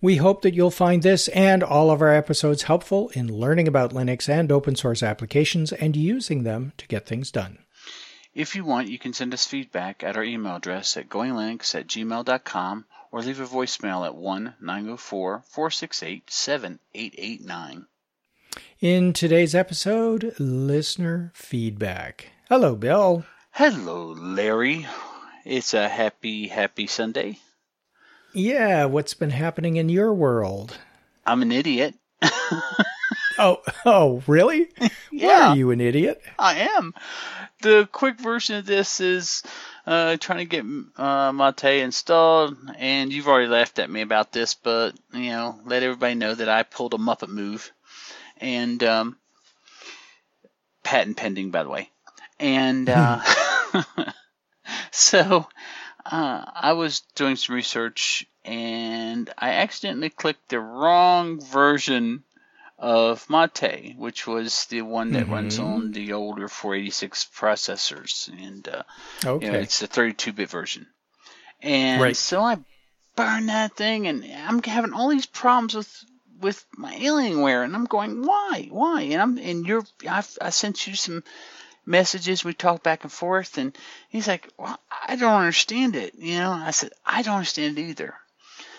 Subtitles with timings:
[0.00, 3.94] We hope that you'll find this and all of our episodes helpful in learning about
[3.94, 7.58] Linux and open source applications and using them to get things done.
[8.34, 11.86] If you want, you can send us feedback at our email address at goinglinux at
[11.86, 17.86] gmail.com or leave a voicemail at 1 904 468 7889.
[18.80, 22.32] In today's episode, listener feedback.
[22.50, 23.24] Hello, Bill.
[23.52, 24.86] Hello, Larry.
[25.46, 27.38] It's a happy, happy Sunday.
[28.36, 30.76] Yeah, what's been happening in your world?
[31.24, 31.94] I'm an idiot.
[33.38, 34.68] oh, oh, really?
[35.10, 35.26] yeah.
[35.44, 36.20] Why are you an idiot?
[36.38, 36.92] I am.
[37.62, 39.42] The quick version of this is
[39.86, 40.66] uh, trying to get
[40.98, 45.82] uh, Mate installed, and you've already laughed at me about this, but you know, let
[45.82, 47.72] everybody know that I pulled a Muppet move,
[48.36, 49.16] and um,
[50.82, 51.88] patent pending, by the way,
[52.38, 53.22] and uh,
[54.90, 55.46] so
[56.10, 62.24] uh, I was doing some research, and I accidentally clicked the wrong version
[62.78, 65.32] of Mate, which was the one that mm-hmm.
[65.32, 68.82] runs on the older 486 processors, and uh,
[69.24, 69.46] okay.
[69.46, 70.86] you know, it's the 32-bit version.
[71.62, 72.16] And right.
[72.16, 72.58] so I
[73.16, 76.04] burned that thing, and I'm having all these problems with
[76.38, 79.02] with my Alienware, and I'm going, why, why?
[79.02, 81.24] And I'm and you're I've, I sent you some
[81.86, 82.44] messages.
[82.44, 83.76] We talked back and forth, and
[84.08, 86.14] he's like, well, I don't understand it.
[86.16, 88.14] You know, I said, I don't understand it either.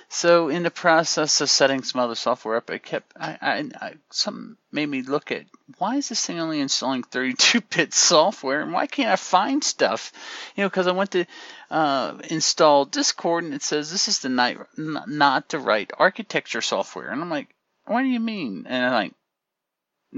[0.09, 3.94] So in the process of setting some other software up, I kept I, I, I
[4.09, 5.45] something made me look at
[5.80, 10.13] why is this thing only installing 32-bit software, and why can't I find stuff?
[10.56, 11.25] You know, because I went to
[11.69, 17.09] uh, install Discord, and it says this is the not, not the right architecture software,
[17.09, 17.53] and I'm like,
[17.85, 18.66] what do you mean?
[18.68, 19.13] And I'm like,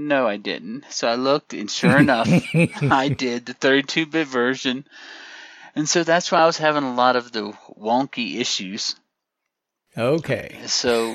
[0.08, 0.84] no, I didn't.
[0.90, 2.28] So I looked, and sure enough,
[2.90, 4.86] I did the 32-bit version.
[5.76, 8.96] And so that's why I was having a lot of the wonky issues
[9.96, 10.56] Okay.
[10.66, 11.14] So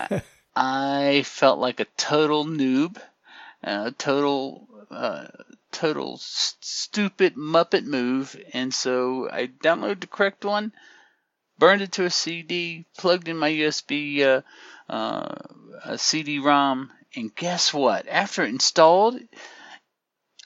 [0.56, 2.98] I felt like a total noob,
[3.62, 5.26] a total, uh,
[5.70, 10.72] total st- stupid Muppet move, and so I downloaded the correct one,
[11.58, 14.40] burned it to a CD, plugged in my USB uh,
[14.88, 18.06] uh, CD-ROM, and guess what?
[18.08, 19.18] After it installed,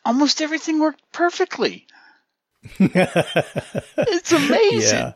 [0.04, 1.86] almost everything worked perfectly.
[2.78, 4.98] it's amazing.
[4.98, 5.12] Yeah.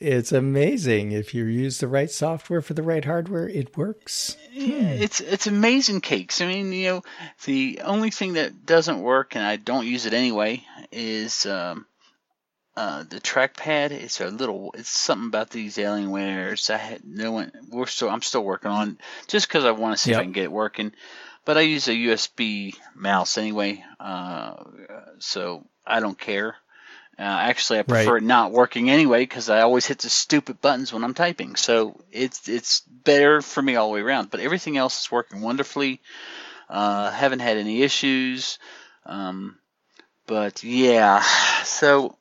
[0.00, 1.12] It's amazing.
[1.12, 4.36] If you use the right software for the right hardware, it works.
[4.50, 6.40] Yeah, it's it's amazing cakes.
[6.40, 7.02] I mean, you know,
[7.44, 11.86] the only thing that doesn't work, and I don't use it anyway, is um,
[12.76, 13.90] uh, the trackpad.
[13.90, 14.74] It's a little.
[14.76, 16.70] It's something about these Alienwares.
[16.70, 17.52] I had no one.
[17.70, 18.08] We're still.
[18.08, 20.18] I'm still working on just because I want to see yep.
[20.18, 20.92] if I can get it working.
[21.44, 24.62] But I use a USB mouse anyway, uh,
[25.18, 26.56] so I don't care.
[27.18, 28.22] Uh, actually, I prefer right.
[28.22, 31.56] it not working anyway because I always hit the stupid buttons when I'm typing.
[31.56, 34.30] So it's it's better for me all the way around.
[34.30, 36.00] But everything else is working wonderfully.
[36.70, 38.58] Uh, haven't had any issues.
[39.04, 39.58] Um,
[40.26, 41.20] but yeah,
[41.64, 42.16] so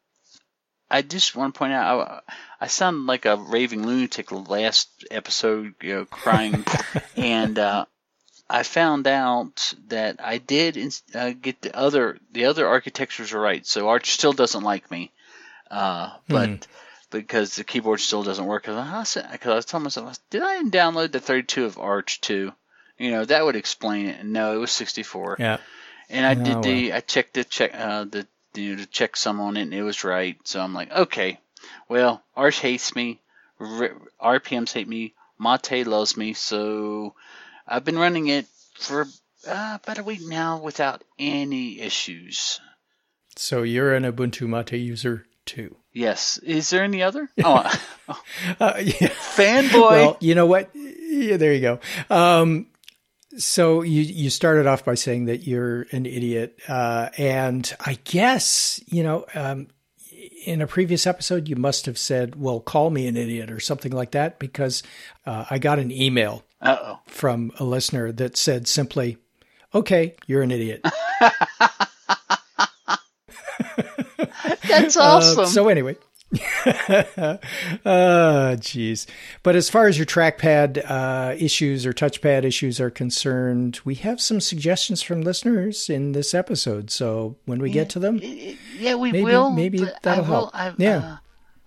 [0.92, 5.74] I just want to point out I, I sound like a raving lunatic last episode,
[5.82, 6.66] you know, crying,
[7.16, 7.86] and uh,
[8.50, 10.78] I found out that I did
[11.16, 13.66] uh, get the other the other architectures are right.
[13.66, 15.12] So Arch still doesn't like me,
[15.72, 16.68] uh, but mm.
[17.10, 18.64] because the keyboard still doesn't work.
[18.64, 22.52] Because I, I was telling myself, did I download the 32 of Arch too?
[22.98, 24.26] You know that would explain it.
[24.26, 25.38] No, it was 64.
[25.40, 25.58] Yeah.
[26.10, 26.98] And I did oh, the well.
[26.98, 30.04] I checked the check uh, the you know to checksum on it and it was
[30.04, 30.38] right.
[30.44, 31.40] So I'm like, okay,
[31.90, 33.20] well Arch hates me,
[33.60, 37.16] R- RPMs hate me, Mate loves me, so
[37.68, 39.08] I've been running it for
[39.48, 42.60] uh, about a week now without any issues.
[43.36, 45.76] So you're an Ubuntu Mate user too.
[45.94, 46.38] Yes.
[46.38, 47.30] Is there any other?
[47.44, 48.22] Oh, oh.
[48.60, 49.08] uh, yeah.
[49.08, 49.92] fanboy.
[49.92, 50.70] Well, you know what?
[50.74, 51.80] Yeah, there you go.
[52.10, 52.68] Um,
[53.38, 58.82] so you you started off by saying that you're an idiot, uh, and I guess
[58.88, 59.68] you know um,
[60.46, 63.92] in a previous episode you must have said, "Well, call me an idiot" or something
[63.92, 64.84] like that, because
[65.26, 67.00] uh, I got an email Uh-oh.
[67.08, 69.18] from a listener that said simply,
[69.74, 70.86] "Okay, you're an idiot."
[74.68, 75.40] That's uh, awesome.
[75.42, 75.98] Uh, so anyway,
[76.34, 77.40] oh,
[77.86, 79.06] jeez.
[79.44, 84.22] But as far as your trackpad uh, issues or touchpad issues are concerned, we have
[84.22, 86.90] some suggestions from listeners in this episode.
[86.90, 89.52] So when we yeah, get to them, yeah, we maybe, will.
[89.52, 90.56] Maybe that'll will, help.
[90.56, 90.98] I, yeah.
[90.98, 91.18] Uh,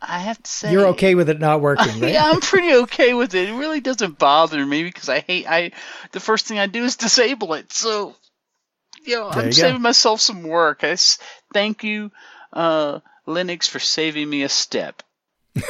[0.07, 2.13] I have to say you're okay with it not working, right?
[2.13, 3.49] yeah, I'm pretty okay with it.
[3.49, 5.73] It really doesn't bother me because I hate I.
[6.13, 7.73] The first thing I do is disable it.
[7.73, 8.15] So,
[9.05, 9.83] you know, There I'm you saving go.
[9.83, 10.85] myself some work.
[10.85, 10.97] I
[11.53, 12.11] thank you,
[12.53, 15.03] uh, Linux, for saving me a step.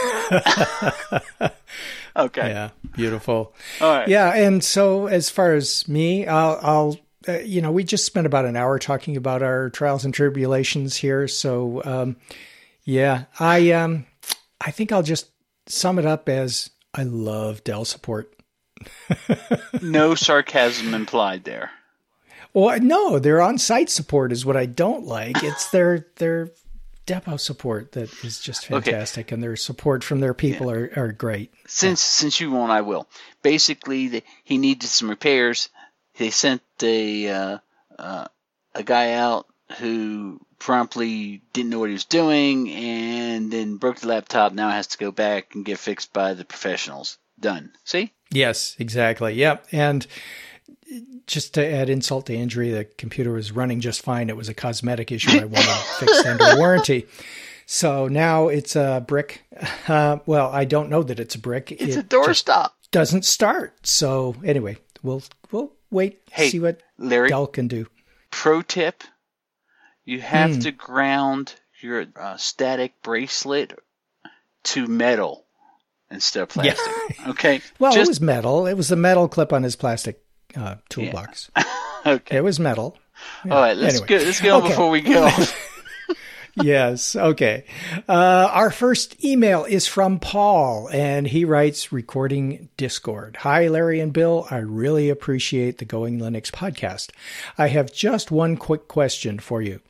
[2.16, 2.48] Okay.
[2.48, 3.54] Yeah, beautiful.
[3.80, 4.08] All right.
[4.08, 6.98] Yeah, and so as far as me, I'll, I'll
[7.28, 10.96] uh, you know, we just spent about an hour talking about our trials and tribulations
[10.96, 11.26] here.
[11.26, 12.16] So, um,
[12.84, 14.06] yeah, I, um,
[14.60, 15.30] I think I'll just
[15.66, 18.32] sum it up as I love Dell support.
[19.82, 21.70] No sarcasm implied there.
[22.52, 25.42] Well, no, their on-site support is what I don't like.
[25.42, 26.50] It's their their
[27.06, 28.90] depot support that is just Okay.
[28.90, 31.52] fantastic, and their support from their people are, are great.
[31.66, 33.08] Since since you won't, I will.
[33.42, 35.68] Basically, the, he needed some repairs.
[36.18, 37.58] They sent a uh,
[37.98, 38.26] uh,
[38.74, 39.46] a guy out
[39.78, 44.52] who promptly didn't know what he was doing, and then broke the laptop.
[44.52, 47.18] Now has to go back and get fixed by the professionals.
[47.40, 47.72] Done.
[47.84, 48.12] See?
[48.30, 49.34] Yes, exactly.
[49.34, 49.66] Yep.
[49.72, 50.06] And
[51.26, 54.28] just to add insult to injury, the computer was running just fine.
[54.28, 55.68] It was a cosmetic issue I wanted
[55.98, 57.06] fixed under warranty.
[57.66, 59.42] So now it's a brick.
[59.88, 61.72] Uh, well, I don't know that it's a brick.
[61.72, 62.70] It's it a doorstop.
[62.90, 63.86] doesn't start.
[63.86, 67.86] So anyway, we'll we'll wait Hey, see what Larry, Dell can do.
[68.30, 69.02] pro tip:
[70.04, 70.60] you have Hmm.
[70.60, 73.78] to ground your uh, static bracelet
[74.64, 75.44] to metal
[76.10, 76.74] instead of Yeah.
[76.74, 77.28] plastic.
[77.28, 77.60] Okay.
[77.78, 78.66] Well, it was metal.
[78.66, 80.22] It was the metal clip on his plastic
[80.56, 81.50] uh, toolbox.
[82.06, 82.36] okay.
[82.38, 82.96] It was metal.
[83.44, 83.76] All right.
[83.76, 84.06] Let's Anyway.
[84.08, 84.16] go.
[84.24, 84.68] Let's on Okay.
[84.68, 85.30] before we go.
[86.62, 87.16] yes.
[87.16, 87.64] Okay.
[88.08, 93.36] Uh, our first email is from Paul, and he writes Recording Discord.
[93.40, 94.46] Hi, Larry and Bill.
[94.50, 97.10] I really appreciate the Going Linux podcast.
[97.58, 99.80] I have just one quick question for you.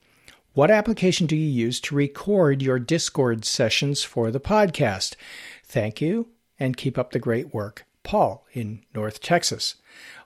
[0.54, 5.16] What application do you use to record your Discord sessions for the podcast?
[5.64, 6.28] Thank you,
[6.60, 7.84] and keep up the great work.
[8.04, 9.74] Paul in North Texas.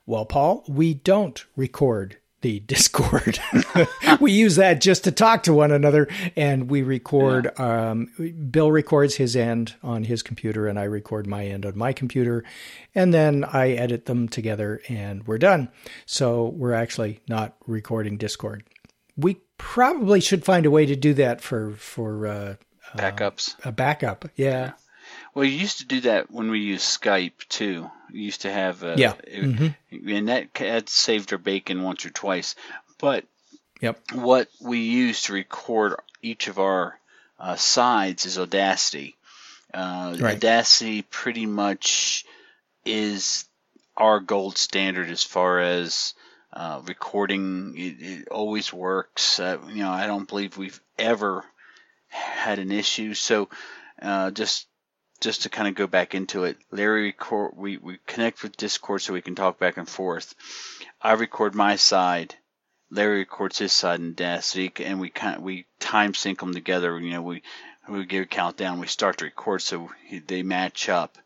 [0.09, 3.39] Well, Paul, we don't record the Discord.
[4.21, 7.53] we use that just to talk to one another, and we record.
[7.61, 8.07] Um,
[8.51, 12.43] Bill records his end on his computer, and I record my end on my computer,
[12.95, 15.69] and then I edit them together, and we're done.
[16.07, 18.65] So we're actually not recording Discord.
[19.15, 22.55] We probably should find a way to do that for for uh,
[22.97, 23.57] Backups.
[23.63, 24.25] a backup.
[24.37, 24.73] Yeah,
[25.35, 27.91] Well, you used to do that when we used Skype too.
[28.11, 29.15] Used to have uh, Yeah.
[29.25, 32.55] it- and that that saved our bacon once or twice.
[32.99, 33.25] But
[33.81, 36.99] yep, what we use to record each of our
[37.39, 39.17] uh, sides is Audacity.
[39.73, 40.37] Uh, Right.
[40.37, 42.25] Audacity pretty much
[42.85, 43.45] is
[43.97, 46.15] our gold standard as far as
[46.53, 47.75] uh, recording.
[47.77, 49.39] It, it always works.
[49.39, 51.45] Uh, you know, I don't believe we've ever
[52.09, 53.15] had an issue.
[53.15, 53.49] So
[54.01, 54.67] uh, just
[55.21, 59.03] just to kind of go back into it, Larry record we, we connect with Discord
[59.03, 60.35] so we can talk back and forth.
[61.03, 62.35] I record my side.
[62.91, 66.99] Larry records his side in Audacity, and we kind of, we time sync them together.
[66.99, 67.43] You know, we
[67.89, 68.81] we give a countdown.
[68.81, 71.19] We start to record so he- they match up,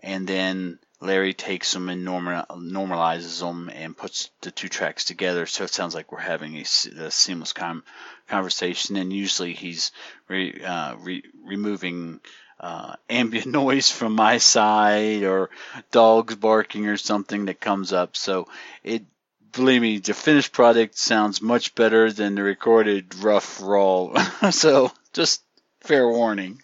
[0.00, 5.46] and then Larry takes them and normal, normalizes them and puts the two tracks together.
[5.46, 7.84] So it sounds like we're having a, a seamless com-
[8.28, 8.96] conversation.
[8.96, 9.92] And usually he's
[10.28, 12.20] re, uh, re, removing
[12.60, 15.50] uh, ambient noise from my side or
[15.90, 18.16] dogs barking or something that comes up.
[18.16, 18.48] So
[18.82, 19.04] it,
[19.52, 24.12] believe me, the finished product sounds much better than the recorded rough raw.
[24.50, 25.42] so just
[25.80, 26.62] fair warning.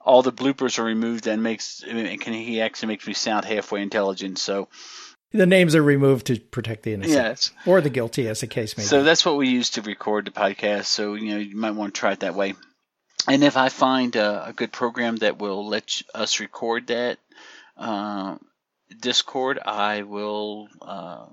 [0.00, 4.38] All the bloopers are removed and makes can he actually makes me sound halfway intelligent.
[4.38, 4.68] So
[5.32, 8.76] the names are removed to protect the innocent yes, or the guilty, as the case
[8.76, 9.00] may so be.
[9.00, 10.86] So that's what we use to record the podcast.
[10.86, 12.54] So you know you might want to try it that way.
[13.32, 17.18] And if I find a, a good program that will let us record that
[17.76, 18.36] uh,
[19.00, 21.26] Discord, I will uh,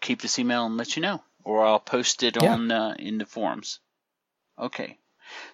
[0.00, 2.52] keep this email and let you know, or I'll post it Yeah.
[2.54, 3.78] on uh, in the forums.
[4.58, 4.98] Okay.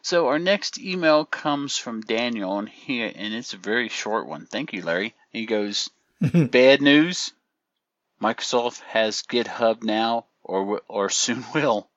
[0.03, 4.47] So our next email comes from Daniel, and he and it's a very short one.
[4.47, 5.15] Thank you, Larry.
[5.31, 5.89] He goes,
[6.21, 7.33] "Bad news:
[8.21, 11.89] Microsoft has GitHub now, or or soon will."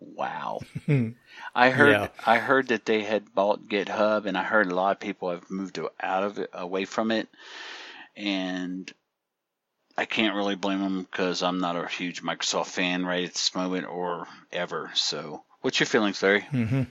[0.00, 0.60] Wow.
[1.56, 2.08] I heard Yeah.
[2.26, 5.50] I heard that they had bought GitHub, and I heard a lot of people have
[5.50, 7.28] moved out of it, away from it,
[8.14, 8.92] and
[9.96, 13.54] I can't really blame them because I'm not a huge Microsoft fan right at this
[13.54, 14.90] moment or ever.
[14.94, 16.42] So, what's your feelings, Larry?
[16.42, 16.82] hmm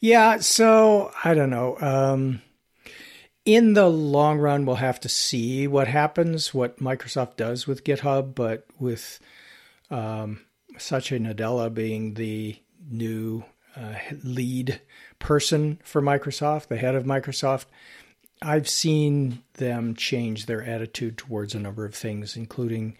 [0.00, 1.76] Yeah, so I don't know.
[1.82, 2.40] Um,
[3.44, 8.34] in the long run, we'll have to see what happens, what Microsoft does with GitHub,
[8.34, 9.20] but with
[9.90, 10.40] um,
[10.78, 12.56] Satya Nadella being the
[12.88, 13.44] new
[13.76, 14.80] uh, lead
[15.18, 17.66] person for Microsoft, the head of Microsoft,
[18.42, 22.96] I've seen them change their attitude towards a number of things, including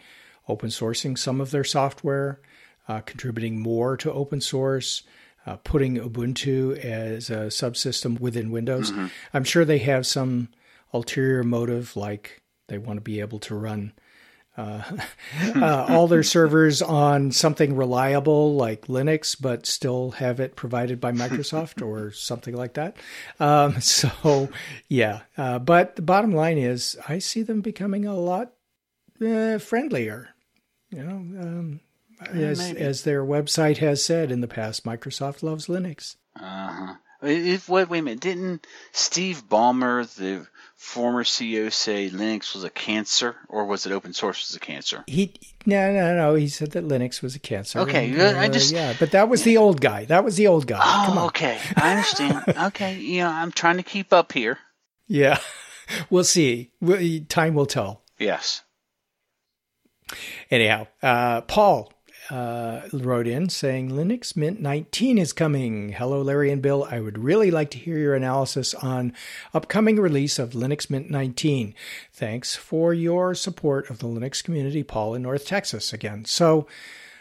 [0.49, 2.41] open sourcing some of their software,
[2.89, 5.03] uh, contributing more to open source,
[5.47, 8.91] uh, putting Ubuntu as a subsystem within Windows.
[8.91, 9.07] Mm-hmm.
[9.33, 10.49] I'm sure they have some
[10.93, 13.93] ulterior motive, like they want to be able to run
[14.57, 14.83] uh,
[15.57, 21.13] uh, all their servers on something reliable like Linux, but still have it provided by
[21.13, 22.97] Microsoft or something like that.
[23.41, 24.49] Um, so,
[24.89, 25.21] yeah.
[25.37, 28.53] Uh, but the bottom line is, I see them becoming a lot
[29.25, 30.31] uh, friendlier.
[30.91, 31.81] You know, um,
[32.21, 36.17] as, as their website has said in the past, Microsoft loves Linux.
[36.39, 36.95] Uh huh.
[37.25, 38.21] Wait, wait a minute.
[38.21, 44.13] Didn't Steve Ballmer, the former CEO say Linux was a cancer, or was it open
[44.13, 45.03] source was a cancer?
[45.07, 46.35] He no no no.
[46.35, 47.81] He said that Linux was a cancer.
[47.81, 50.05] Okay, and, uh, I just yeah, but that was the old guy.
[50.05, 50.81] That was the old guy.
[50.83, 52.45] Oh, okay, I understand.
[52.65, 54.59] okay, you know, I'm trying to keep up here.
[55.09, 55.39] Yeah,
[56.11, 56.73] we'll see.
[57.29, 58.03] Time will tell.
[58.19, 58.63] Yes.
[60.51, 61.94] Anyhow, uh, Paul
[62.31, 65.93] uh, wrote in saying Linux Mint 19 is coming.
[65.93, 66.87] Hello, Larry and Bill.
[66.91, 69.13] I would really like to hear your analysis on
[69.53, 71.75] upcoming release of Linux Mint 19.
[72.13, 76.25] Thanks for your support of the Linux community, Paul in North Texas again.
[76.25, 76.67] So,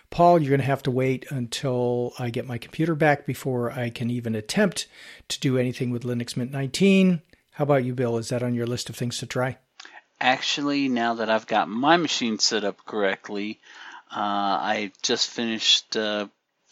[0.09, 3.89] Paul, you're going to have to wait until I get my computer back before I
[3.89, 4.87] can even attempt
[5.29, 7.21] to do anything with Linux Mint 19.
[7.51, 8.17] How about you, Bill?
[8.17, 9.57] Is that on your list of things to try?
[10.21, 13.59] Actually, now that I've got my machine set up correctly,
[14.15, 16.27] I just finished uh,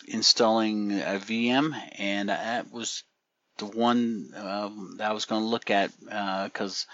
[0.08, 3.04] installing a VM, and that was
[3.58, 6.86] the one um, that I was going to look at because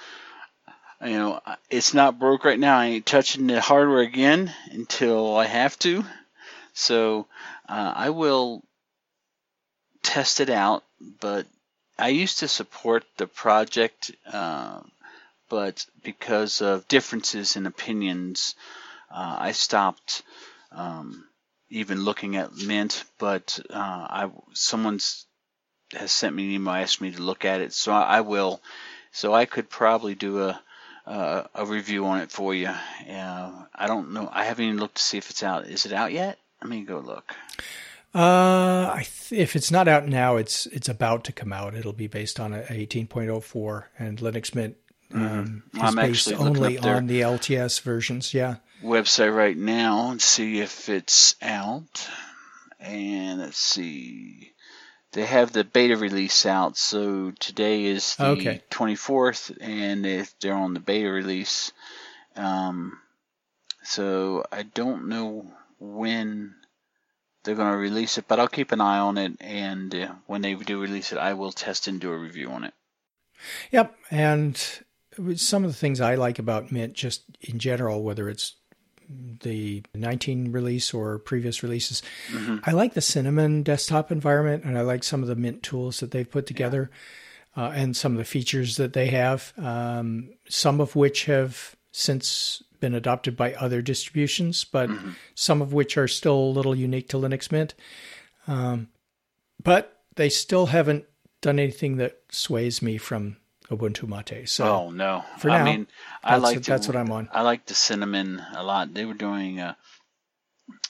[1.01, 2.77] uh, you know it's not broke right now.
[2.77, 6.03] I ain't touching the hardware again until I have to.
[6.73, 7.27] So
[7.67, 8.63] uh, I will
[10.03, 10.83] test it out,
[11.19, 11.47] but
[11.97, 14.81] I used to support the project, uh,
[15.49, 18.55] but because of differences in opinions
[19.09, 20.23] uh, I stopped
[20.71, 21.25] um,
[21.69, 25.25] even looking at Mint, but uh, I someone's
[25.93, 28.61] has sent me an email asked me to look at it, so I, I will.
[29.11, 30.61] So I could probably do a
[31.05, 32.67] a, a review on it for you.
[32.67, 34.29] Uh, I don't know.
[34.31, 35.65] I haven't even looked to see if it's out.
[35.67, 36.37] Is it out yet?
[36.61, 37.33] Let me go look.
[38.13, 41.75] Uh, th- if it's not out now, it's it's about to come out.
[41.75, 44.75] It'll be based on a 18.04, and Linux Mint
[45.13, 45.77] um, mm-hmm.
[45.77, 48.33] is I'm based only on the LTS versions.
[48.33, 52.07] Yeah website right now and see if it's out.
[52.79, 54.53] And let's see.
[55.13, 58.61] They have the beta release out, so today is the okay.
[58.69, 61.71] 24th, and if they're on the beta release,
[62.35, 62.99] um,
[63.83, 66.55] so I don't know when
[67.43, 70.41] they're going to release it, but I'll keep an eye on it, and uh, when
[70.41, 72.73] they do release it, I will test and do a review on it.
[73.71, 74.81] Yep, and
[75.35, 78.56] some of the things I like about Mint, just in general, whether it's
[79.09, 82.01] the 19 release or previous releases.
[82.31, 82.57] Mm-hmm.
[82.63, 86.11] I like the Cinnamon desktop environment and I like some of the Mint tools that
[86.11, 86.91] they've put together
[87.55, 87.65] yeah.
[87.65, 92.63] uh, and some of the features that they have, um, some of which have since
[92.79, 95.11] been adopted by other distributions, but mm-hmm.
[95.35, 97.73] some of which are still a little unique to Linux Mint.
[98.47, 98.89] Um,
[99.63, 101.05] but they still haven't
[101.41, 103.37] done anything that sways me from
[103.69, 104.47] Ubuntu Mate.
[104.47, 105.87] So oh no, for now, I mean,
[106.23, 107.29] I like that's what I'm on.
[107.31, 108.93] I like the cinnamon a lot.
[108.93, 109.73] They were doing uh,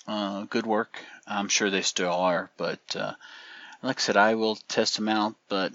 [0.08, 1.00] uh, good work.
[1.26, 3.14] I'm sure they still are, but uh,
[3.82, 5.36] like I said, I will test them out.
[5.50, 5.74] But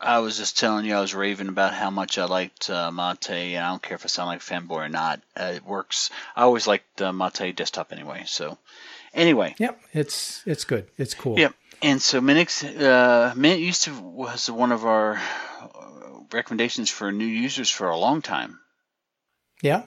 [0.00, 3.30] I was just telling you, I was raving about how much I liked uh, Mate,
[3.30, 5.20] and I don't care if I sound like a fanboy or not.
[5.36, 6.10] Uh, it works.
[6.36, 8.22] I always liked uh, Mate desktop anyway.
[8.26, 8.56] So
[9.12, 10.86] anyway, yep, it's it's good.
[10.96, 11.38] It's cool.
[11.38, 11.54] Yep.
[11.80, 15.20] And so Minix, uh, Mint used to was one of our
[16.32, 18.60] recommendations for new users for a long time.
[19.62, 19.82] Yeah,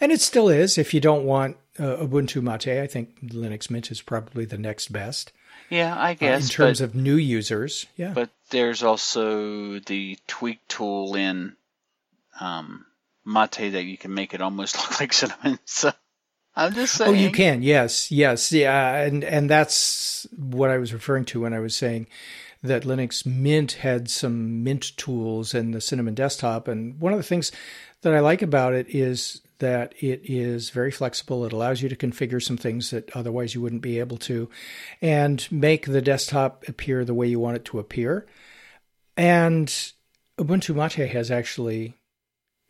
[0.00, 0.78] and it still is.
[0.78, 4.92] If you don't want uh, Ubuntu Mate, I think Linux Mint is probably the next
[4.92, 5.32] best.
[5.70, 6.42] Yeah, I guess.
[6.42, 8.12] Uh, in terms but, of new users, yeah.
[8.14, 11.56] But there's also the tweak tool in
[12.40, 12.86] um,
[13.24, 15.58] Mate that you can make it almost look like cinnamon.
[15.64, 15.92] So
[16.54, 17.10] I'm just saying.
[17.10, 17.62] Oh, you can.
[17.62, 22.06] Yes, yes, yeah, and and that's what I was referring to when I was saying
[22.62, 26.68] that Linux Mint had some Mint tools and the Cinnamon desktop.
[26.68, 27.50] And one of the things
[28.02, 31.44] that I like about it is that it is very flexible.
[31.44, 34.50] It allows you to configure some things that otherwise you wouldn't be able to,
[35.00, 38.26] and make the desktop appear the way you want it to appear.
[39.16, 39.68] And
[40.38, 41.94] Ubuntu Mate has actually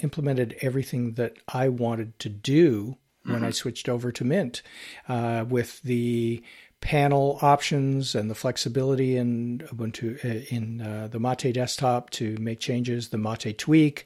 [0.03, 3.47] implemented everything that I wanted to do when mm-hmm.
[3.47, 4.63] I switched over to Mint
[5.09, 6.43] uh, with the
[6.83, 12.61] panel options and the flexibility in Ubuntu uh, in uh, the Mate desktop to make
[12.61, 13.09] changes.
[13.09, 14.05] The Mate Tweak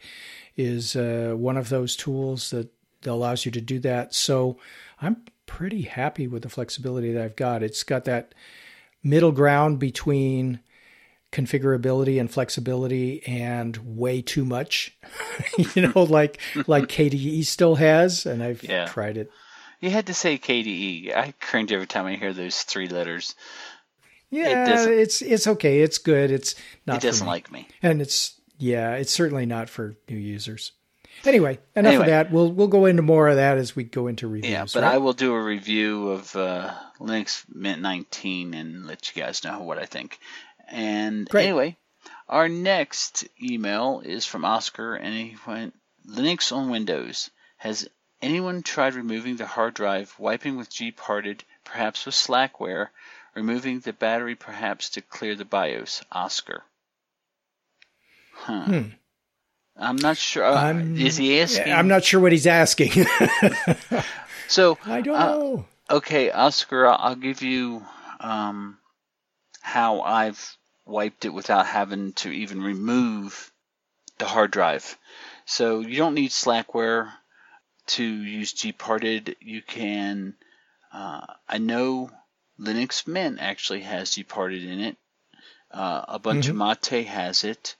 [0.57, 2.69] is uh, one of those tools that
[3.05, 4.15] allows you to do that.
[4.15, 4.59] So
[5.01, 7.63] I'm pretty happy with the flexibility that I've got.
[7.63, 8.35] It's got that
[9.03, 10.61] middle ground between
[11.33, 14.97] configurability and flexibility and way too much
[15.75, 18.87] you know like like kde still has and i've yeah.
[18.87, 19.29] tried it
[19.81, 21.15] you had to say KDE.
[21.15, 23.35] I cringe every time I hear those three letters.
[24.31, 25.81] Yeah, it it's it's okay.
[25.81, 26.31] It's good.
[26.31, 26.55] It's
[26.87, 26.97] not.
[26.97, 27.31] It doesn't me.
[27.31, 27.69] like me.
[27.83, 30.73] And it's yeah, it's certainly not for new users.
[31.25, 32.33] Anyway, enough anyway, of that.
[32.33, 34.53] We'll we'll go into more of that as we go into reviews.
[34.53, 34.95] Yeah, but right?
[34.95, 39.61] I will do a review of uh, Linux Mint 19 and let you guys know
[39.61, 40.19] what I think.
[40.69, 41.45] And Great.
[41.45, 41.77] anyway,
[42.29, 45.75] our next email is from Oscar, and he went
[46.09, 47.89] Linux on Windows has
[48.23, 52.89] Anyone tried removing the hard drive, wiping with gparted, perhaps with Slackware,
[53.35, 56.03] removing the battery perhaps to clear the BIOS?
[56.11, 56.63] Oscar.
[58.33, 58.65] Huh.
[58.65, 58.83] Hmm.
[59.79, 60.45] I'm not sure.
[60.45, 61.73] Uh, is he asking?
[61.73, 62.93] I'm not sure what he's asking.
[64.49, 65.67] so I don't uh, know.
[65.91, 67.85] Okay, Oscar, I'll, I'll give you
[68.19, 68.79] um,
[69.61, 70.57] how I've
[70.87, 73.53] wiped it without having to even remove
[74.19, 74.97] the hard drive.
[75.45, 77.13] So you don't need Slackware
[77.87, 80.35] to use gparted, you can.
[80.93, 82.11] Uh, I know
[82.61, 84.97] Linux Mint actually has gparted in it.
[85.71, 86.59] Uh, bunch mm-hmm.
[86.59, 87.77] Mate has it,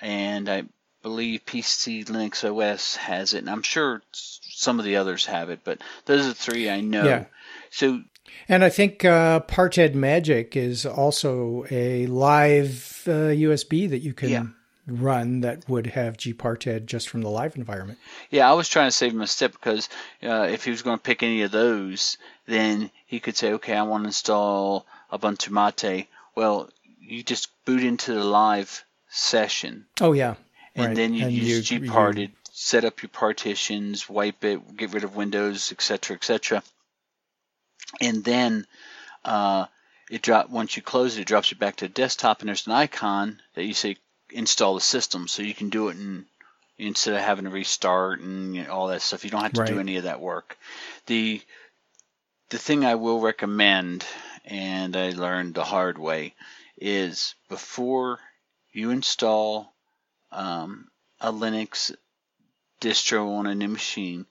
[0.00, 0.64] and I
[1.02, 5.60] believe PC Linux OS has it, and I'm sure some of the others have it.
[5.64, 7.04] But those are the three I know.
[7.04, 7.24] Yeah.
[7.70, 8.02] So,
[8.48, 14.28] and I think uh, Parted Magic is also a live uh, USB that you can.
[14.28, 14.46] Yeah
[14.86, 17.98] run that would have gparted just from the live environment.
[18.30, 19.88] Yeah, I was trying to save him a step because
[20.22, 23.74] uh, if he was going to pick any of those, then he could say, okay,
[23.74, 26.08] I want to install Ubuntu Mate.
[26.34, 26.70] Well,
[27.00, 29.86] you just boot into the live session.
[30.00, 30.34] Oh yeah,
[30.74, 30.96] and right.
[30.96, 32.28] then you and use you, gparted, you...
[32.52, 36.62] set up your partitions, wipe it, get rid of Windows, etc., etc.
[38.00, 38.66] And then
[39.24, 39.66] uh,
[40.10, 42.66] it drop once you close it, it drops you back to the desktop, and there's
[42.66, 43.96] an icon that you say
[44.34, 46.26] install the system, so you can do it in
[46.76, 49.24] instead of having to restart and you know, all that stuff.
[49.24, 49.70] You don't have to right.
[49.70, 50.58] do any of that work.
[51.06, 51.40] The
[52.50, 54.04] the thing I will recommend,
[54.44, 56.34] and I learned the hard way,
[56.76, 58.18] is before
[58.72, 59.72] you install
[60.30, 60.88] um,
[61.20, 61.94] a Linux
[62.80, 64.26] distro on a new machine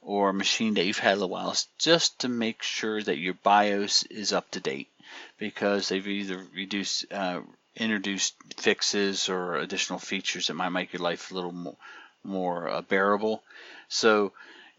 [0.00, 4.04] or a machine that you've had a while, just to make sure that your BIOS
[4.04, 4.88] is up to date
[5.36, 7.40] because they've either reduced uh,
[7.78, 11.76] introduced fixes or additional features that might make your life a little more,
[12.24, 13.42] more uh, bearable.
[13.88, 14.32] So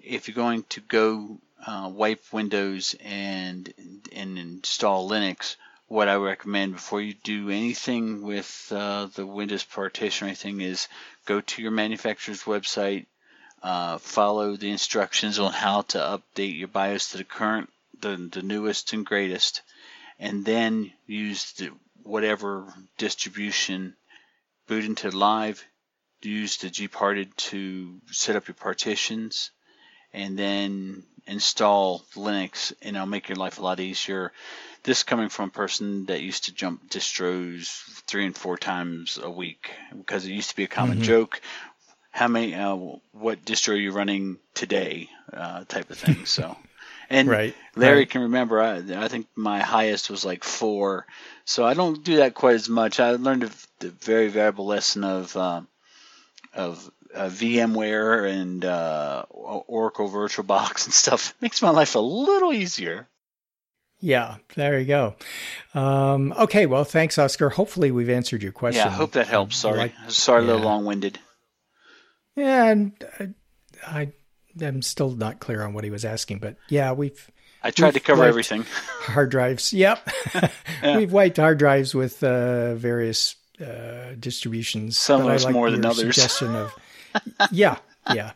[0.04, 3.74] if you're going to go uh, wipe Windows and
[4.14, 5.56] and install Linux,
[5.88, 10.88] what I recommend before you do anything with uh, the Windows partition or anything is
[11.26, 13.08] go to your manufacturer's website,
[13.64, 18.42] uh, follow the instructions on how to update your BIOS to the current, the, the
[18.42, 19.62] newest and greatest,
[20.20, 21.72] and then use the
[22.04, 23.96] whatever distribution,
[24.68, 25.64] boot into live,
[26.22, 29.52] use the gparted to set up your partitions,
[30.14, 34.32] and then install Linux, and it'll make your life a lot easier.
[34.84, 37.68] This coming from a person that used to jump distros
[38.08, 41.06] three and four times a week because it used to be a common mm-hmm.
[41.06, 41.42] joke.
[42.12, 42.56] How many?
[42.56, 42.76] Uh,
[43.12, 45.10] what distro are you running today?
[45.32, 46.26] Uh, type of thing.
[46.26, 46.58] So.
[47.10, 48.10] And right, Larry right.
[48.10, 51.08] can remember, I, I think my highest was like four.
[51.44, 53.00] So I don't do that quite as much.
[53.00, 55.62] I learned a, the very valuable lesson of uh,
[56.54, 61.32] of uh, VMware and uh, Oracle VirtualBox and stuff.
[61.32, 63.08] It makes my life a little easier.
[64.02, 65.16] Yeah, there you go.
[65.74, 67.50] Um, okay, well, thanks, Oscar.
[67.50, 68.86] Hopefully, we've answered your question.
[68.86, 69.58] Yeah, I hope that helps.
[69.58, 70.46] Sorry, like, sorry, yeah.
[70.46, 71.20] a little long-winded.
[72.36, 73.30] Yeah, and I,
[73.86, 74.12] I
[74.62, 77.30] I'm still not clear on what he was asking, but yeah, we've.
[77.62, 78.64] I tried to cover everything.
[79.02, 79.74] Hard drives.
[79.74, 80.10] Yep.
[80.82, 80.98] yeah.
[80.98, 84.98] We've wiped hard drives with uh, various uh, distributions.
[84.98, 86.16] Some of us like more than others.
[86.16, 86.74] Suggestion of,
[87.52, 87.80] yeah,
[88.14, 88.32] yeah.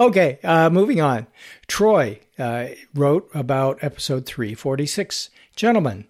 [0.00, 1.26] Okay, uh, moving on.
[1.66, 5.30] Troy uh, wrote about episode 346.
[5.54, 6.06] Gentlemen,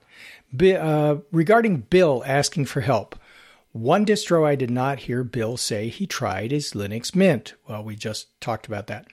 [0.62, 3.18] uh, regarding Bill asking for help,
[3.74, 7.54] One distro I did not hear Bill say he tried is Linux Mint.
[7.68, 9.08] Well, we just talked about that.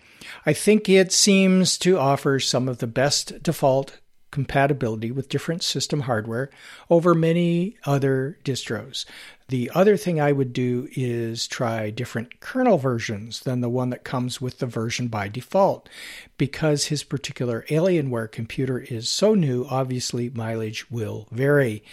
[0.45, 6.01] I think it seems to offer some of the best default compatibility with different system
[6.01, 6.51] hardware
[6.91, 9.03] over many other distros.
[9.49, 14.03] The other thing I would do is try different kernel versions than the one that
[14.03, 15.89] comes with the version by default.
[16.37, 21.83] Because his particular Alienware computer is so new, obviously mileage will vary.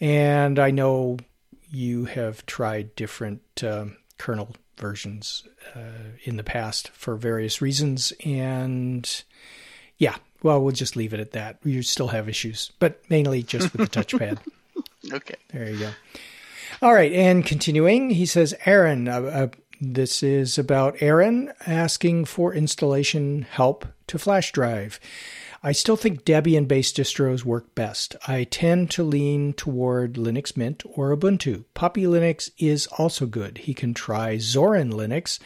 [0.00, 1.18] And I know
[1.70, 3.86] you have tried different uh,
[4.18, 8.12] kernel versions uh, in the past for various reasons.
[8.24, 9.22] And
[9.98, 11.58] yeah, well, we'll just leave it at that.
[11.64, 14.38] You still have issues, but mainly just with the touchpad.
[15.12, 15.36] okay.
[15.52, 15.90] There you go.
[16.82, 17.12] All right.
[17.12, 19.48] And continuing, he says, Aaron, uh, uh,
[19.80, 24.98] this is about Aaron asking for installation help to flash drive.
[25.62, 28.16] I still think Debian based distros work best.
[28.26, 31.64] I tend to lean toward Linux Mint or Ubuntu.
[31.74, 33.58] Puppy Linux is also good.
[33.58, 35.38] He can try Zorin Linux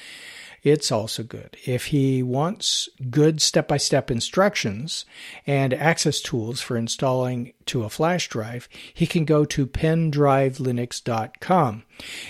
[0.65, 1.57] it's also good.
[1.67, 5.05] If he wants good step by step instructions
[5.47, 11.83] and access tools for installing to a flash drive, he can go to pendrivelinux.com.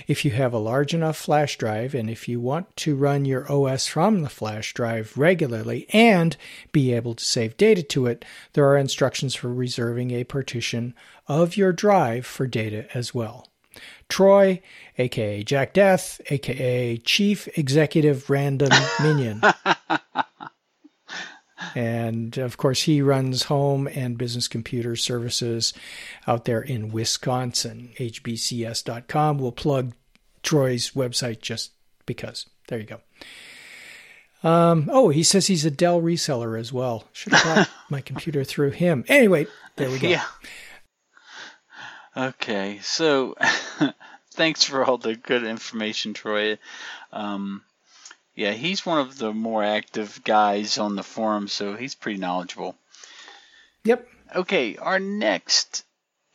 [0.08, 3.48] If you have a large enough flash drive and if you want to run your
[3.50, 6.36] OS from the flash drive regularly and
[6.72, 10.92] be able to save data to it, there are instructions for reserving a partition
[11.28, 13.46] of your drive for data as well.
[14.08, 14.60] Troy,
[14.98, 18.70] aka Jack Death, aka Chief Executive Random
[19.02, 19.42] Minion.
[21.74, 25.72] and of course, he runs home and business computer services
[26.26, 27.90] out there in Wisconsin.
[27.98, 29.38] HBCS.com.
[29.38, 29.92] We'll plug
[30.42, 31.72] Troy's website just
[32.06, 32.46] because.
[32.68, 33.00] There you go.
[34.48, 37.04] Um, oh, he says he's a Dell reseller as well.
[37.12, 39.04] Should have bought my computer through him.
[39.08, 40.08] Anyway, there we go.
[40.08, 40.24] Yeah.
[42.16, 43.36] Okay, so
[44.30, 46.58] thanks for all the good information, Troy.
[47.12, 47.64] Um,
[48.36, 52.76] yeah, he's one of the more active guys on the forum, so he's pretty knowledgeable.
[53.82, 54.08] Yep.
[54.34, 55.84] Okay, our next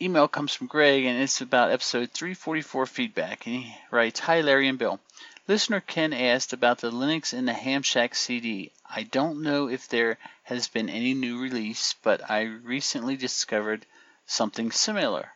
[0.01, 3.45] email comes from Greg, and it's about episode 344 feedback.
[3.45, 4.99] And he writes Hi, Larry and Bill.
[5.47, 8.71] Listener Ken asked about the Linux in the Ham Shack CD.
[8.85, 13.85] I don't know if there has been any new release, but I recently discovered
[14.25, 15.31] something similar.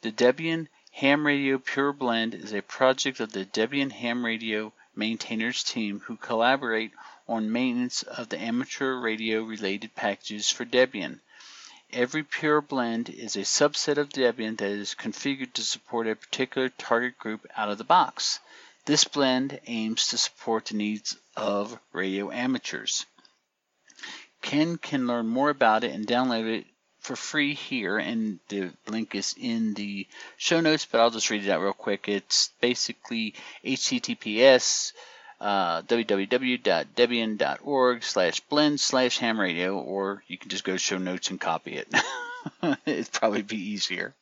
[0.00, 5.64] The Debian Ham Radio Pure Blend is a project of the Debian Ham Radio maintainers
[5.64, 6.92] team who collaborate
[7.26, 11.18] on maintenance of the amateur radio related packages for Debian.
[11.90, 16.68] Every Pure Blend is a subset of Debian that is configured to support a particular
[16.68, 18.38] target group out of the box.
[18.84, 23.04] This blend aims to support the needs of radio amateurs.
[24.42, 26.66] Ken can learn more about it and download it
[27.00, 30.06] for free here, and the link is in the
[30.36, 32.08] show notes, but I'll just read it out real quick.
[32.08, 33.34] It's basically
[33.64, 34.92] https
[35.40, 41.30] uh, www.debian.org slash blend slash ham radio, or you can just go to show notes
[41.30, 41.88] and copy it.
[42.86, 44.14] It'd probably be easier.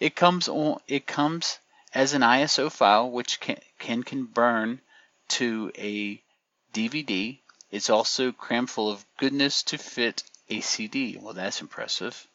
[0.00, 0.80] It comes on.
[0.86, 1.58] It comes
[1.94, 4.80] as an ISO file, which can can, can burn
[5.28, 6.20] to a
[6.72, 7.38] DVD.
[7.70, 11.16] It's also crammed full of goodness to fit a CD.
[11.20, 12.26] Well, that's impressive.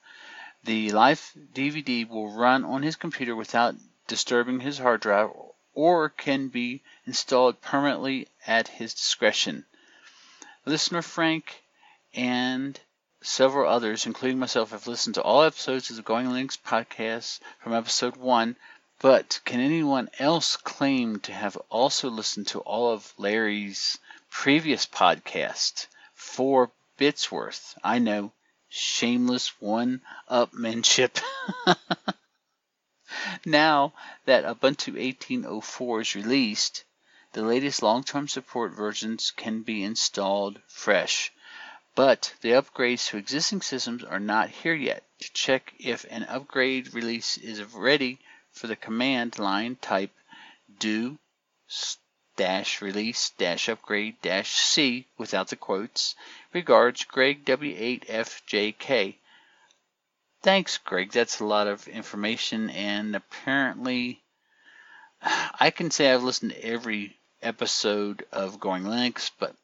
[0.63, 3.75] The live DVD will run on his computer without
[4.07, 5.29] disturbing his hard drive
[5.73, 9.65] or can be installed permanently at his discretion.
[10.65, 11.63] Listener Frank
[12.13, 12.79] and
[13.21, 17.73] several others, including myself, have listened to all episodes of the Going Linux podcast from
[17.73, 18.55] episode 1,
[18.99, 23.97] but can anyone else claim to have also listened to all of Larry's
[24.29, 27.77] previous podcast, four bits worth.
[27.83, 28.33] I know.
[28.69, 31.21] Shameless one upmanship.
[33.45, 33.93] now
[34.25, 36.83] that Ubuntu 18.04 is released,
[37.33, 41.31] the latest long term support versions can be installed fresh.
[41.95, 45.03] But the upgrades to existing systems are not here yet.
[45.19, 48.19] To check if an upgrade release is ready
[48.51, 50.11] for the command line, type
[50.79, 51.19] do
[52.35, 56.15] dash release dash upgrade dash C without the quotes.
[56.53, 59.15] Regards, Greg W8FJK.
[60.41, 61.11] Thanks, Greg.
[61.11, 64.21] That's a lot of information, and apparently,
[65.21, 69.55] I can say I've listened to every episode of Going Linux, but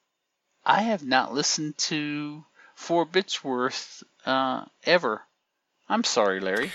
[0.65, 2.43] I have not listened to
[2.75, 5.21] four bits worth uh, ever.
[5.87, 6.71] I'm sorry, Larry.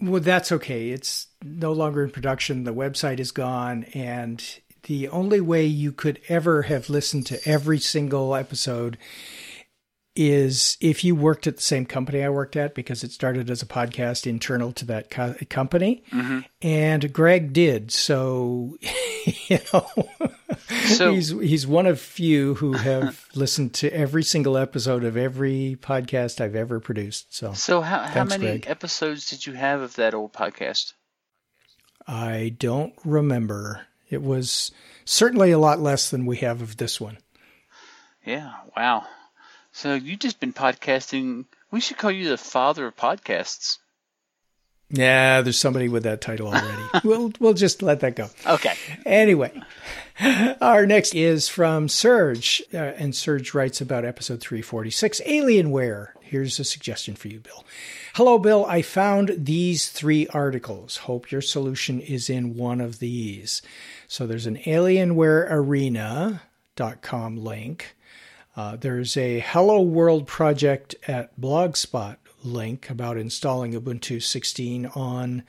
[0.00, 0.90] Well, that's okay.
[0.90, 2.64] It's no longer in production.
[2.64, 4.42] The website is gone, and
[4.88, 8.98] the only way you could ever have listened to every single episode
[10.16, 13.62] is if you worked at the same company I worked at, because it started as
[13.62, 16.40] a podcast internal to that co- company, Mm-hmm.
[16.60, 17.92] and Greg did.
[17.92, 18.76] So,
[19.48, 19.86] you know,
[20.86, 25.78] So- he's he's one of few who have listened to every single episode of every
[25.80, 27.32] podcast I've ever produced.
[27.36, 28.64] So So how how Thanks, many Greg.
[28.66, 30.94] episodes did you have of that old podcast?
[32.08, 33.82] I don't remember.
[34.10, 34.70] It was
[35.04, 37.18] certainly a lot less than we have of this one.
[38.24, 39.06] Yeah, wow.
[39.72, 41.44] So you've just been podcasting.
[41.70, 43.78] We should call you the father of podcasts.
[44.90, 46.82] Yeah, there's somebody with that title already.
[47.04, 48.30] we'll we'll just let that go.
[48.46, 48.74] Okay.
[49.04, 49.52] Anyway,
[50.60, 56.08] our next is from Serge, uh, and Serge writes about episode 346, Alienware.
[56.22, 57.64] Here's a suggestion for you, Bill.
[58.14, 58.64] Hello, Bill.
[58.66, 60.98] I found these three articles.
[60.98, 63.62] Hope your solution is in one of these.
[64.08, 67.96] So there's an alienwarearena.com link.
[68.56, 75.42] Uh, there's a Hello World project at Blogspot link about installing Ubuntu 16 on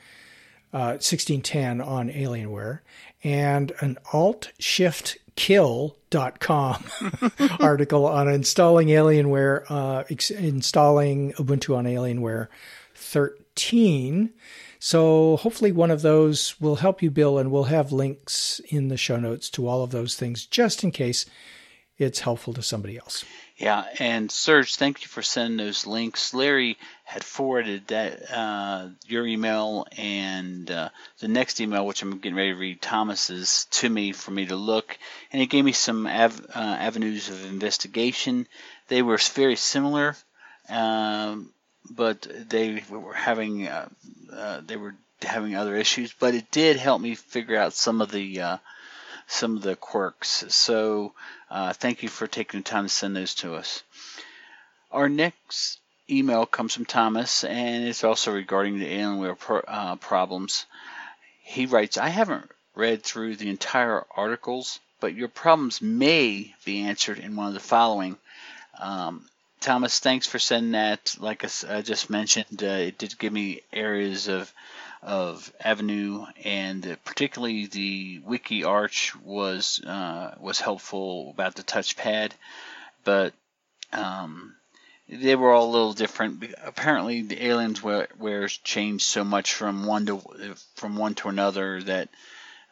[0.74, 2.80] uh, 1610 on Alienware,
[3.24, 6.84] and an Alt Shift Kill.com
[7.60, 12.48] article on installing Alienware, uh, ex- installing Ubuntu on Alienware
[12.94, 14.30] 13.
[14.82, 18.96] So hopefully one of those will help you, Bill, and we'll have links in the
[18.96, 21.26] show notes to all of those things just in case
[21.98, 23.26] it's helpful to somebody else.
[23.58, 26.32] Yeah, and Serge, thank you for sending those links.
[26.32, 30.88] Larry had forwarded that uh, your email and uh,
[31.18, 34.56] the next email, which I'm getting ready to read, Thomas's, to me for me to
[34.56, 34.96] look,
[35.30, 38.48] and it gave me some av- uh, avenues of investigation.
[38.88, 40.16] They were very similar,
[40.70, 41.52] um,
[41.88, 43.88] but they were having uh,
[44.32, 46.12] uh, they were having other issues.
[46.12, 48.56] But it did help me figure out some of the uh,
[49.26, 50.44] some of the quirks.
[50.48, 51.14] So
[51.50, 53.82] uh, thank you for taking the time to send those to us.
[54.90, 55.78] Our next
[56.10, 60.66] email comes from Thomas, and it's also regarding the Alienware pro- uh, problems.
[61.42, 67.18] He writes, I haven't read through the entire articles, but your problems may be answered
[67.18, 68.16] in one of the following.
[68.80, 69.28] Um,
[69.60, 71.16] Thomas, thanks for sending that.
[71.18, 74.52] Like I just mentioned, uh, it did give me areas of
[75.02, 82.32] of Avenue, and particularly the Wiki Arch was uh, was helpful about the touchpad,
[83.04, 83.34] but
[83.92, 84.54] um,
[85.08, 86.42] they were all a little different.
[86.64, 87.40] Apparently, the
[88.18, 90.20] wears changed so much from one to
[90.74, 92.08] from one to another that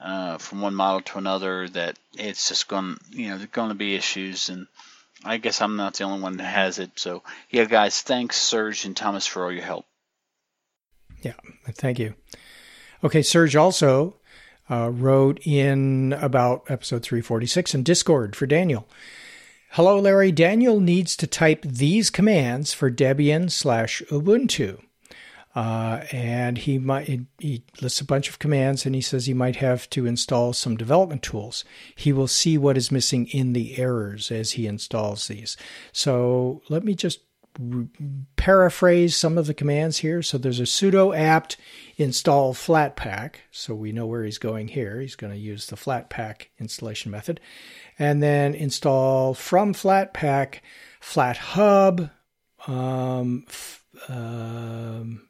[0.00, 3.74] uh, from one model to another that it's just going you know there's going to
[3.74, 4.66] be issues and.
[5.24, 6.92] I guess I'm not the only one that has it.
[6.96, 9.86] So, yeah, guys, thanks, Serge and Thomas, for all your help.
[11.22, 11.34] Yeah,
[11.72, 12.14] thank you.
[13.02, 14.16] Okay, Serge also
[14.70, 18.88] uh, wrote in about episode 346 in Discord for Daniel.
[19.72, 20.32] Hello, Larry.
[20.32, 24.80] Daniel needs to type these commands for Debian slash Ubuntu.
[25.58, 29.56] Uh, and he might he lists a bunch of commands and he says he might
[29.56, 31.64] have to install some development tools.
[31.96, 35.56] He will see what is missing in the errors as he installs these.
[35.90, 37.22] So let me just
[37.60, 37.88] r-
[38.36, 40.22] paraphrase some of the commands here.
[40.22, 41.56] So there's a sudo apt
[41.96, 43.34] install flatpak.
[43.50, 45.00] So we know where he's going here.
[45.00, 47.40] He's going to use the flatpak installation method.
[47.98, 50.60] And then install from flatpak
[51.02, 52.12] flathub.
[52.68, 55.27] Um, f- um,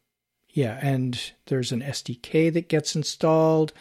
[0.58, 3.72] yeah, and there's an SDK that gets installed.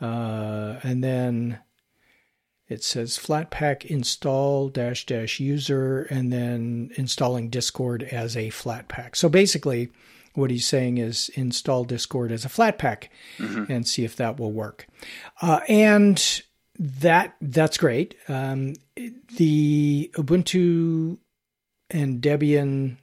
[0.00, 1.60] Uh, and then
[2.68, 9.28] it says flatpak install dash dash user and then installing discord as a flatpak so
[9.28, 9.90] basically
[10.34, 13.08] what he's saying is install discord as a flatpak
[13.68, 14.86] and see if that will work.
[15.40, 16.42] Uh, and
[16.78, 18.16] that that's great.
[18.28, 18.74] Um,
[19.36, 21.18] the ubuntu
[21.90, 22.96] and debian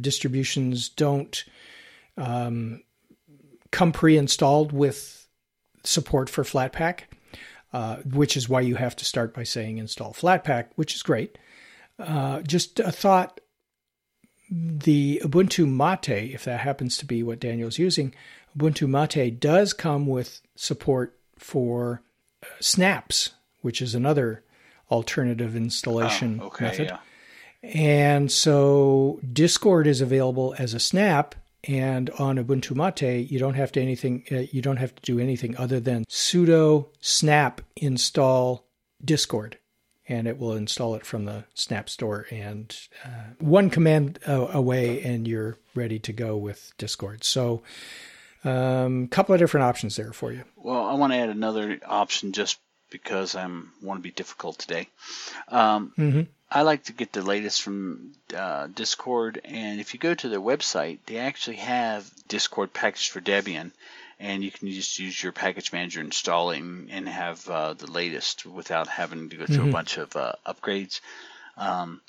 [0.00, 1.44] distributions don't
[2.18, 2.82] um,
[3.70, 5.26] come pre-installed with
[5.84, 7.04] support for flatpak
[7.72, 11.36] uh, which is why you have to start by saying install Flatpak, which is great.
[11.98, 13.40] Uh, just a thought
[14.50, 18.14] the Ubuntu Mate, if that happens to be what Daniel's using,
[18.56, 22.00] Ubuntu Mate does come with support for
[22.42, 24.42] uh, snaps, which is another
[24.90, 26.86] alternative installation Oh, okay, method.
[26.88, 26.98] yeah.
[27.74, 31.34] And so Discord is available as a snap,
[31.68, 34.24] and on Ubuntu Mate, you don't have to anything.
[34.32, 38.66] Uh, you don't have to do anything other than sudo snap install
[39.04, 39.58] Discord,
[40.08, 42.26] and it will install it from the Snap store.
[42.30, 47.22] And uh, one command uh, away, and you're ready to go with Discord.
[47.22, 47.62] So,
[48.44, 50.44] a um, couple of different options there for you.
[50.56, 52.58] Well, I want to add another option just
[52.90, 53.46] because I
[53.82, 54.88] want to be difficult today.
[55.48, 56.22] Um, Mm-hmm.
[56.50, 60.40] I like to get the latest from uh, Discord, and if you go to their
[60.40, 63.72] website, they actually have Discord package for Debian,
[64.18, 68.88] and you can just use your package manager installing and have uh, the latest without
[68.88, 69.68] having to go through Mhm.
[69.68, 71.00] a bunch of uh, upgrades.
[71.56, 72.00] Um,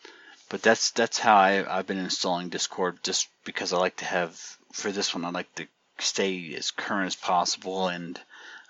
[0.50, 4.40] but that's that's how I, I've been installing Discord, just because I like to have
[4.74, 5.68] for this one I like to
[6.00, 8.20] stay as current as possible, and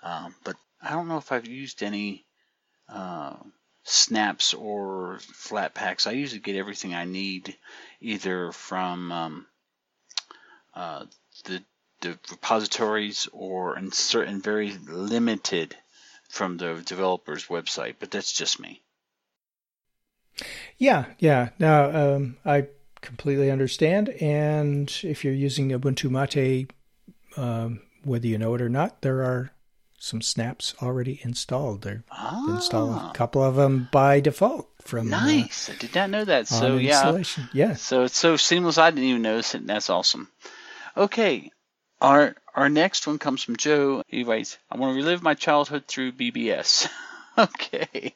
[0.02, 2.24] um, but I don't know if I've used any.
[3.82, 6.06] Snaps or Flatpaks.
[6.06, 7.56] I usually get everything I need
[8.00, 9.46] either from um,
[10.74, 11.04] uh,
[11.44, 11.62] the,
[12.00, 15.76] the repositories or in certain very limited
[16.28, 18.80] from the developer's website, but that's just me.
[20.78, 21.50] Yeah, yeah.
[21.58, 22.68] Now, um, I
[23.00, 24.08] completely understand.
[24.20, 26.70] And if you're using Ubuntu Mate,
[27.36, 29.50] um, whether you know it or not, there are
[30.02, 31.82] some snaps already installed.
[31.82, 35.68] They Ah, install a couple of them by default from uh, nice.
[35.68, 36.48] I did not know that.
[36.48, 37.22] So yeah.
[37.52, 37.74] Yeah.
[37.74, 38.78] So it's so seamless.
[38.78, 39.60] I didn't even notice it.
[39.60, 40.28] And that's awesome.
[40.96, 41.52] Okay,
[42.00, 44.02] our our next one comes from Joe.
[44.08, 46.88] He writes, "I want to relive my childhood through BBS."
[47.38, 48.14] okay.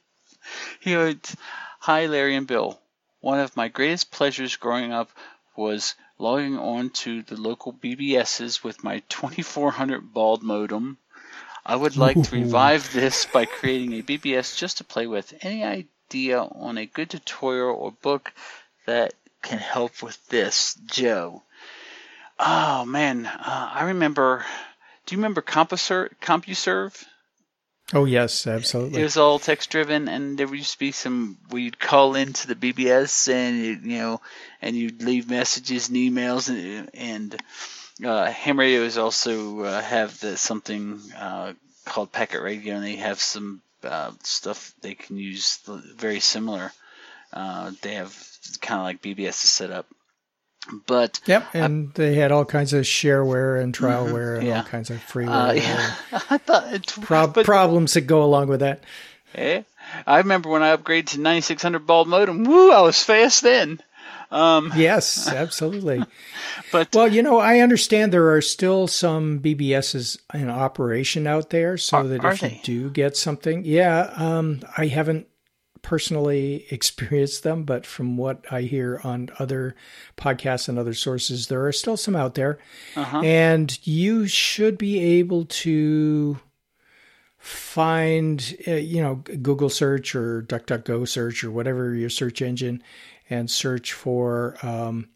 [0.81, 1.37] He writes,
[1.81, 2.81] "Hi, Larry and Bill.
[3.21, 5.11] One of my greatest pleasures growing up
[5.55, 10.97] was logging on to the local BBSs with my 2400 baud modem."
[11.67, 15.35] I would like to revive this by creating a BBS just to play with.
[15.43, 18.33] Any idea on a good tutorial or book
[18.87, 21.43] that can help with this, Joe?
[22.39, 24.45] Oh man, uh, I remember.
[25.07, 26.11] Do you remember CompuServe?
[26.21, 27.05] CompuServe?
[27.93, 29.01] Oh yes, absolutely.
[29.01, 32.47] It was all text driven, and there used to be some where you'd call into
[32.47, 34.21] the BBS and you, you know,
[34.63, 37.37] and you'd leave messages and emails, and, and
[38.03, 41.53] uh, ham radios also uh, have the, something uh,
[41.85, 45.61] called packet radio, and they have some uh, stuff they can use
[45.97, 46.73] very similar.
[47.33, 48.17] Uh, they have
[48.61, 49.87] kind of like BBS is set up,
[50.87, 54.59] but Yep, and they had all kinds of shareware and trialware and yeah.
[54.59, 55.57] all kinds of freeware.
[55.57, 55.95] yeah,
[56.31, 58.83] I thought it, prob- but problems that go along with that.
[59.37, 59.63] Yeah.
[60.07, 62.45] I remember when I upgraded to 9600 baud modem.
[62.45, 63.81] Woo, I was fast then.
[64.31, 66.03] Um, Yes, absolutely.
[66.73, 71.77] but Well, you know, I understand there are still some BBSs in operation out there,
[71.77, 75.29] so Are- that if you do get something, yeah, um, I haven't
[75.83, 79.77] personally experienced them, but from what I hear on other
[80.17, 82.59] podcasts and other sources, there are still some out there,
[82.97, 83.21] uh-huh.
[83.21, 86.41] and you should be able to
[87.39, 92.83] find, uh, you know, Google search or DuckDuckGo search or whatever your search engine,
[93.31, 94.57] and search for.
[94.63, 95.09] Um,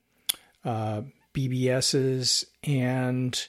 [0.65, 1.03] uh,
[1.39, 2.45] BBSs.
[2.65, 3.49] And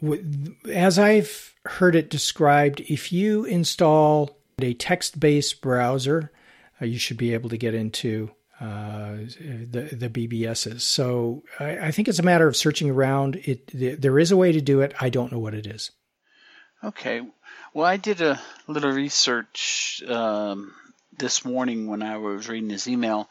[0.00, 6.32] w- as I've heard it described, if you install a text based browser,
[6.80, 10.80] uh, you should be able to get into uh, the, the BBSs.
[10.82, 13.36] So I, I think it's a matter of searching around.
[13.36, 14.94] It There is a way to do it.
[15.00, 15.90] I don't know what it is.
[16.82, 17.22] Okay.
[17.74, 20.72] Well, I did a little research um,
[21.16, 23.28] this morning when I was reading his email,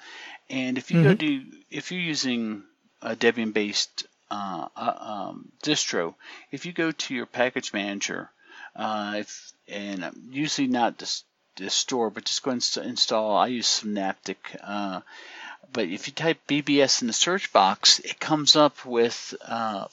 [0.49, 2.63] and if you go to if you're using
[3.01, 6.15] a Debian-based uh, uh, um, distro,
[6.51, 8.29] if you go to your package manager,
[8.75, 11.21] uh, if, and usually not the,
[11.57, 13.35] the store, but just go and st- install.
[13.35, 14.55] I use Synaptic.
[14.62, 15.01] Uh,
[15.71, 19.85] but if you type BBS in the search box, it comes up with uh,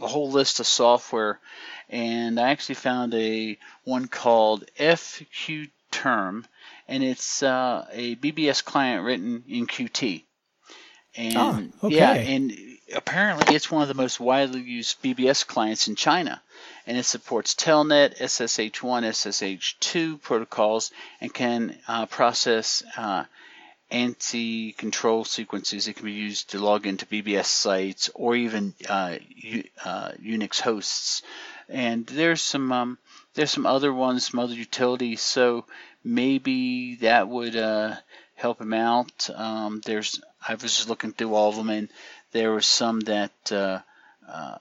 [0.00, 1.40] a whole list of software,
[1.88, 6.46] and I actually found a one called FQ Term,
[6.88, 10.24] and it's uh, a BBS client written in Qt.
[11.16, 11.96] And Ah, okay.
[11.96, 12.52] yeah, and
[12.94, 16.42] apparently it's one of the most widely used BBS clients in China,
[16.86, 23.24] and it supports Telnet, SSH1, SSH2 protocols, and can uh, process uh,
[23.90, 25.88] ANSI-control sequences.
[25.88, 30.60] It can be used to log into BBS sites or even uh, U, uh, Unix
[30.60, 31.22] hosts.
[31.68, 32.98] And there's some um,
[33.34, 35.20] there's some other ones, some other utilities.
[35.20, 35.64] So
[36.06, 37.96] maybe that would uh,
[38.36, 39.28] help him out.
[39.34, 41.88] Um, there's I was just looking through all of them, and
[42.32, 43.80] there were some that uh,
[44.26, 44.58] uh,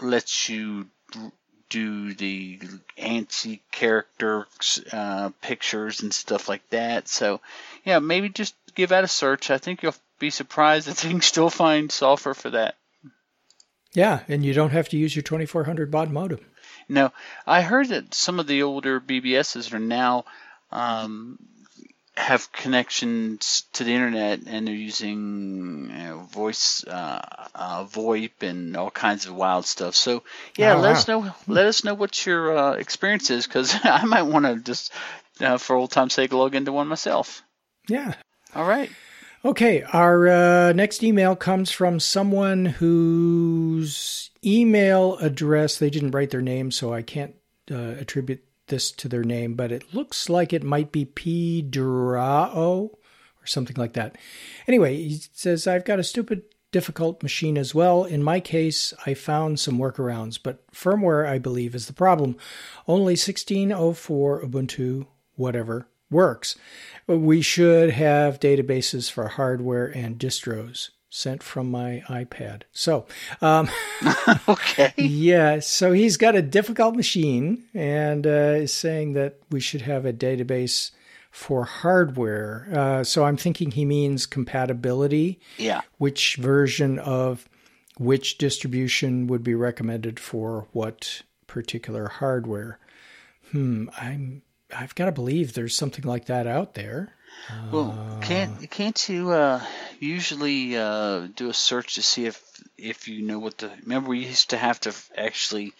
[0.00, 0.88] lets you
[1.70, 2.58] do the
[2.98, 4.46] ANSI-character
[4.92, 7.08] uh, pictures and stuff like that.
[7.08, 7.40] So,
[7.84, 9.50] yeah, maybe just give that a search.
[9.50, 12.76] I think you'll be surprised that you can still find software for that.
[13.94, 16.40] Yeah, and you don't have to use your 2400 baud modem.
[16.88, 17.12] No,
[17.46, 20.24] I heard that some of the older BBSs are now
[20.72, 21.38] um,
[22.16, 27.20] have connections to the internet and they're using you know, voice uh,
[27.54, 29.94] uh, VoIP and all kinds of wild stuff.
[29.94, 30.22] So
[30.56, 30.96] yeah, Oh, let wow.
[30.96, 31.34] us know.
[31.46, 34.92] Let us know what your uh, experience is because I might want to just
[35.40, 37.42] uh, for old time's sake log into one myself.
[37.88, 38.14] Yeah.
[38.54, 38.90] All right.
[39.44, 46.40] Okay, our uh, next email comes from someone whose email address, they didn't write their
[46.42, 47.34] name, so I can't
[47.68, 51.70] uh, attribute this to their name, but it looks like it might be P.
[51.76, 52.90] Or
[53.44, 54.16] something like that.
[54.66, 58.04] Anyway, he says, I've got a stupid, difficult machine as well.
[58.04, 62.36] In my case, I found some workarounds, but firmware, I believe, is the problem.
[62.88, 66.56] Only 1604 Ubuntu, whatever, works.
[67.06, 72.62] We should have databases for hardware and distros sent from my iPad.
[72.72, 73.04] So,
[73.42, 73.68] um,
[74.48, 74.94] Okay.
[74.96, 80.06] yeah, so he's got a difficult machine and uh, is saying that we should have
[80.06, 80.90] a database
[81.30, 82.66] for hardware.
[82.72, 85.38] Uh, so I'm thinking he means compatibility.
[85.58, 85.82] Yeah.
[85.98, 87.46] Which version of
[87.98, 92.78] which distribution would be recommended for what particular hardware?
[93.50, 94.42] Hmm, I'm.
[94.74, 97.12] I've got to believe there's something like that out there.
[97.70, 99.64] Well, can't can't you uh,
[99.98, 102.42] usually uh, do a search to see if
[102.76, 103.70] if you know what the?
[103.82, 105.72] Remember, we used to have to actually,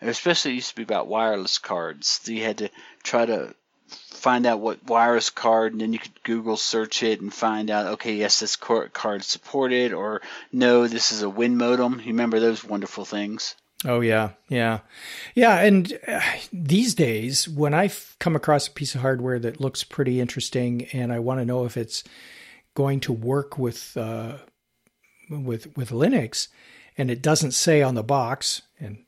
[0.00, 2.20] especially it used to be about wireless cards.
[2.24, 2.70] You had to
[3.02, 3.54] try to
[3.88, 7.86] find out what wireless card, and then you could Google search it and find out.
[7.94, 12.00] Okay, yes, this card is supported, or no, this is a Win modem.
[12.00, 13.54] You remember those wonderful things?
[13.86, 14.80] Oh yeah, yeah,
[15.36, 15.60] yeah.
[15.60, 16.20] And uh,
[16.52, 21.12] these days, when I come across a piece of hardware that looks pretty interesting, and
[21.12, 22.02] I want to know if it's
[22.74, 24.38] going to work with uh,
[25.30, 26.48] with with Linux,
[26.98, 29.04] and it doesn't say on the box, and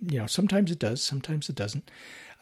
[0.00, 1.90] you know sometimes it does, sometimes it doesn't.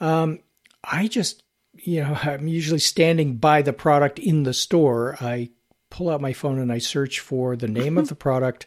[0.00, 0.40] Um,
[0.82, 5.16] I just you know I'm usually standing by the product in the store.
[5.20, 5.50] I
[5.88, 8.66] pull out my phone and I search for the name of the product,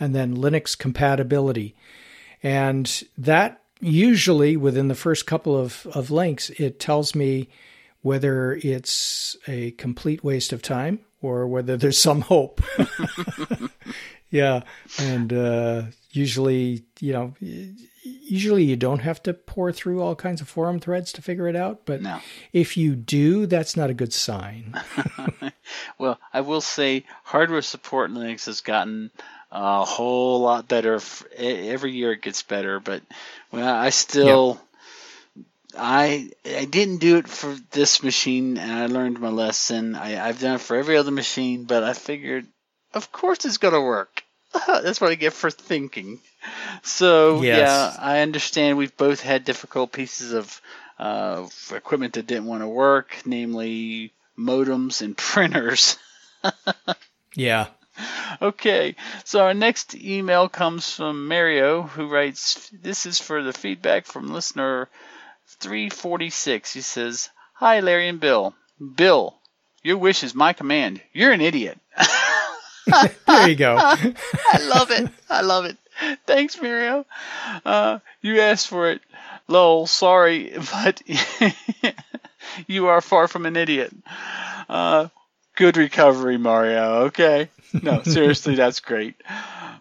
[0.00, 1.76] and then Linux compatibility.
[2.44, 7.48] And that usually within the first couple of, of links, it tells me
[8.02, 12.60] whether it's a complete waste of time or whether there's some hope.
[14.30, 14.60] yeah.
[14.98, 20.48] And uh, usually, you know, usually you don't have to pour through all kinds of
[20.48, 21.86] forum threads to figure it out.
[21.86, 22.20] But No.
[22.52, 24.74] if you do, that's not a good sign.
[25.98, 29.10] Well, I will say hardware support in Linux has gotten
[29.54, 31.00] a whole lot better.
[31.36, 33.02] Every year it gets better, but
[33.52, 34.60] well, I still,
[35.78, 39.96] I I didn't do it for this machine, and I learned my lesson.
[39.96, 42.46] I, I've done it for every other machine, but I figured,
[42.94, 44.24] of course, it's gonna work.
[44.66, 46.20] That's what I get for thinking.
[46.82, 47.50] So Yes.
[47.50, 48.78] yeah, I understand.
[48.78, 50.60] We've both had difficult pieces of
[50.98, 55.98] uh, equipment that didn't want to work, namely modems and printers.
[57.34, 57.68] yeah.
[58.40, 64.06] Okay, so our next email comes from Mario, who writes, This is for the feedback
[64.06, 64.88] from listener
[65.60, 66.72] 346.
[66.72, 68.54] He says, Hi, Larry and Bill.
[68.96, 69.34] Bill,
[69.82, 71.00] your wish is my command.
[71.12, 71.78] You're an idiot.
[72.86, 73.76] There you go.
[73.80, 75.10] I love it.
[75.30, 75.76] I love it.
[76.26, 77.06] Thanks, Mario.
[77.64, 79.00] Uh, you asked for it.
[79.48, 81.02] Lol, sorry, but
[82.66, 83.92] you are far from an idiot.
[84.68, 85.08] Uh,
[85.54, 87.04] good recovery, Mario.
[87.06, 87.48] Okay.
[87.82, 89.16] No, seriously, that's great.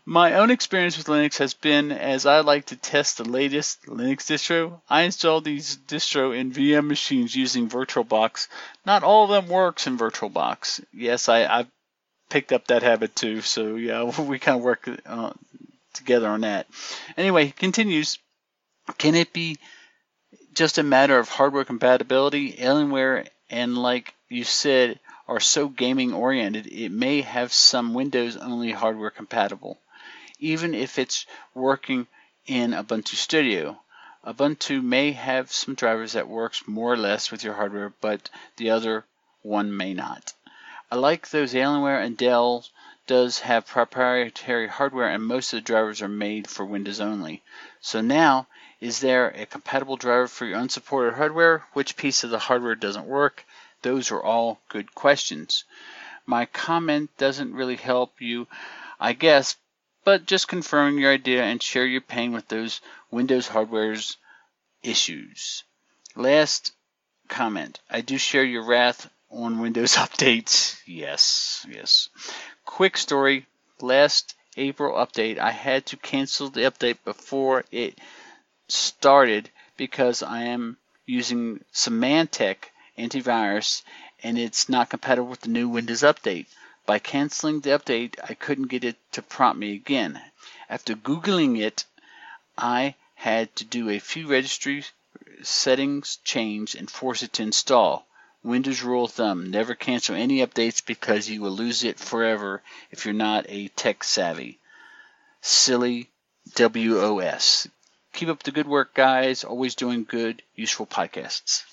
[0.06, 4.26] My own experience with Linux has been as I like to test the latest Linux
[4.26, 4.82] distro.
[4.90, 8.48] I installed these distro in VM machines using VirtualBox.
[8.86, 10.84] Not all of them works in VirtualBox.
[10.92, 11.68] Yes, I, I've
[12.30, 13.42] picked up that habit too.
[13.42, 15.32] So yeah, we kind of work uh,
[15.94, 16.68] together on that.
[17.16, 18.20] Anyway, continues.
[18.98, 19.58] Can it be
[20.54, 22.52] just a matter of hardware compatibility?
[22.54, 28.72] Alienware and like you said are so gaming oriented, it may have some Windows only
[28.72, 29.80] hardware compatible,
[30.40, 32.08] even if it's working
[32.46, 33.80] in Ubuntu Studio.
[34.26, 38.70] Ubuntu may have some drivers that works more or less with your hardware, but the
[38.70, 39.06] other
[39.42, 40.34] one may not.
[40.92, 42.66] I like those Alienware and Dell
[43.08, 47.42] does have proprietary hardware and most of the drivers are made for Windows only.
[47.82, 48.48] So now,
[48.80, 51.66] is there a compatible driver for your unsupported hardware?
[51.74, 53.46] Which piece of the hardware doesn't work?
[53.84, 55.66] Those are all good questions.
[56.26, 58.48] My comment doesn't really help you,
[59.00, 59.58] I guess,
[60.06, 62.82] but just confirm your idea and share your pain with those
[63.12, 64.18] Windows hardware's
[64.82, 65.64] issues.
[66.16, 66.72] Last
[67.28, 67.80] comment.
[67.90, 70.80] I do share your wrath on Windows updates.
[70.86, 72.10] Yes, yes.
[72.66, 73.46] Quick story.
[73.82, 78.00] Last April update, I had to cancel the update before it
[78.68, 83.82] started because I am using Symantec antivirus
[84.24, 86.48] and it's not compatible with the new Windows update.
[86.86, 90.22] By canceling the update, I couldn't get it to prompt me again.
[90.70, 91.86] After Googling it,
[92.58, 94.86] I had to do a few registry
[95.42, 98.06] settings change and force it to install.
[98.44, 103.06] Windows rule of thumb never cancel any updates because you will lose it forever if
[103.06, 104.60] you're not a tech savvy.
[105.42, 106.10] Silly
[106.58, 107.68] WOS.
[108.12, 109.44] Keep up the good work, guys.
[109.44, 111.64] Always doing good, useful podcasts.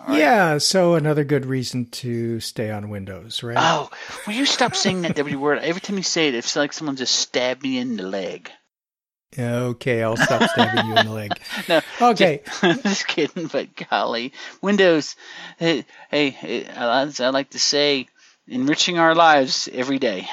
[0.00, 0.18] Right.
[0.18, 3.56] Yeah, so another good reason to stay on Windows, right?
[3.58, 3.90] Oh,
[4.26, 5.58] will you stop saying that W word?
[5.58, 8.50] Every time you say it, it's like someone just stabbed me in the leg.
[9.38, 11.32] Okay, I'll stop stabbing you in the leg.
[11.68, 12.42] No, okay.
[12.60, 14.32] Just, just kidding, but golly,
[14.62, 15.16] Windows.
[15.58, 18.06] Hey, hey, as I like to say,
[18.46, 20.28] enriching our lives every day.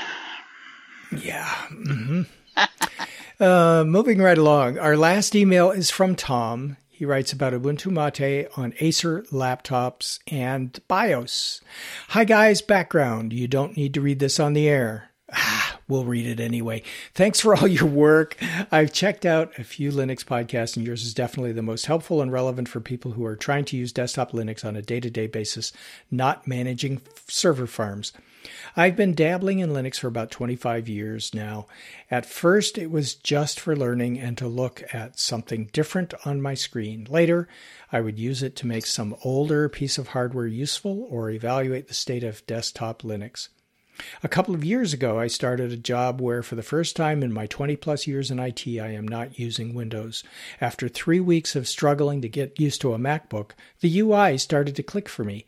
[1.11, 1.49] Yeah.
[1.71, 2.21] Mm-hmm.
[3.43, 6.77] uh, moving right along, our last email is from Tom.
[7.03, 11.59] He writes about Ubuntu Mate on Acer laptops and BIOS.
[12.07, 13.33] Hi guys, background.
[13.33, 15.09] You don't need to read this on the air.
[15.29, 16.81] Ah, we'll read it anyway.
[17.13, 18.37] Thanks for all your work.
[18.71, 22.31] I've checked out a few Linux podcasts, and yours is definitely the most helpful and
[22.31, 25.27] relevant for people who are trying to use desktop Linux on a day to day
[25.27, 25.73] basis,
[26.09, 28.13] not managing server farms.
[28.75, 31.67] I've been dabbling in Linux for about 25 years now.
[32.09, 36.53] At first, it was just for learning and to look at something different on my
[36.53, 37.07] screen.
[37.09, 37.47] Later,
[37.91, 41.93] I would use it to make some older piece of hardware useful or evaluate the
[41.93, 43.49] state of desktop Linux.
[44.23, 47.31] A couple of years ago, I started a job where, for the first time in
[47.31, 50.23] my 20 plus years in IT, I am not using Windows.
[50.59, 54.83] After three weeks of struggling to get used to a MacBook, the UI started to
[54.83, 55.45] click for me.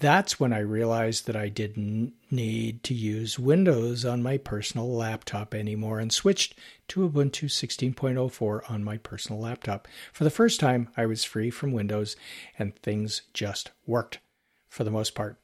[0.00, 5.54] That's when I realized that I didn't need to use Windows on my personal laptop
[5.54, 6.56] anymore and switched
[6.88, 9.88] to Ubuntu 16.04 on my personal laptop.
[10.12, 12.14] For the first time, I was free from Windows
[12.58, 14.20] and things just worked
[14.68, 15.36] for the most part.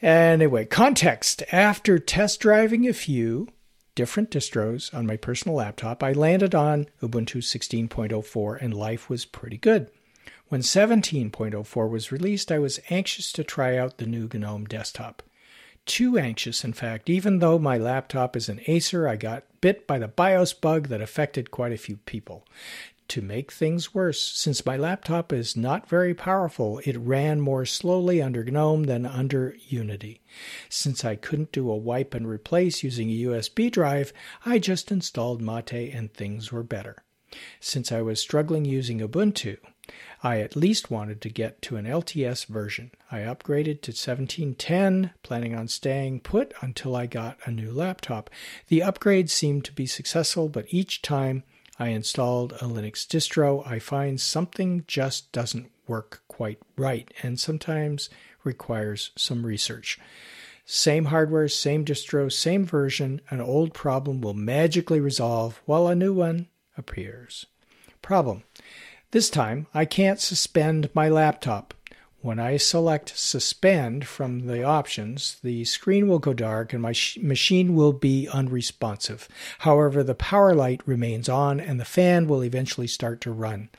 [0.00, 1.42] Anyway, context.
[1.50, 3.48] After test driving a few
[3.96, 9.58] different distros on my personal laptop, I landed on Ubuntu 16.04 and life was pretty
[9.58, 9.90] good.
[10.48, 15.22] When 17.04 was released, I was anxious to try out the new GNOME desktop.
[15.84, 19.98] Too anxious, in fact, even though my laptop is an Acer, I got bit by
[19.98, 22.46] the BIOS bug that affected quite a few people.
[23.08, 28.22] To make things worse, since my laptop is not very powerful, it ran more slowly
[28.22, 30.22] under GNOME than under Unity.
[30.70, 34.14] Since I couldn't do a wipe and replace using a USB drive,
[34.46, 36.96] I just installed Mate and things were better.
[37.60, 39.58] Since I was struggling using Ubuntu,
[40.22, 42.90] I at least wanted to get to an LTS version.
[43.10, 48.28] I upgraded to 1710, planning on staying put until I got a new laptop.
[48.66, 51.44] The upgrade seemed to be successful, but each time
[51.78, 58.10] I installed a Linux distro, I find something just doesn't work quite right and sometimes
[58.42, 59.98] requires some research.
[60.64, 66.12] Same hardware, same distro, same version, an old problem will magically resolve while a new
[66.12, 67.46] one appears.
[68.02, 68.42] Problem.
[69.10, 71.72] This time, I can't suspend my laptop.
[72.20, 77.16] When I select suspend from the options, the screen will go dark and my sh-
[77.22, 79.26] machine will be unresponsive.
[79.60, 83.70] However, the power light remains on and the fan will eventually start to run.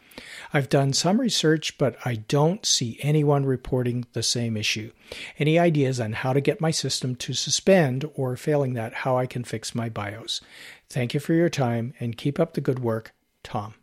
[0.52, 4.92] I've done some research, but I don't see anyone reporting the same issue.
[5.38, 9.28] Any ideas on how to get my system to suspend, or failing that, how I
[9.28, 10.42] can fix my BIOS?
[10.90, 13.14] Thank you for your time and keep up the good work,
[13.44, 13.76] Tom.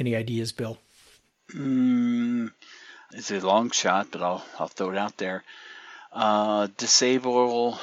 [0.00, 0.78] Any ideas, Bill?
[1.54, 2.50] Mm,
[3.12, 5.44] it's a long shot, but I'll I'll throw it out there.
[6.10, 7.78] Uh, disable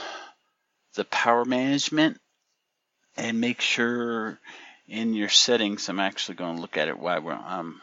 [0.95, 2.19] the power management
[3.15, 4.39] and make sure
[4.87, 5.89] in your settings.
[5.89, 7.79] I'm actually going to look at it while I'm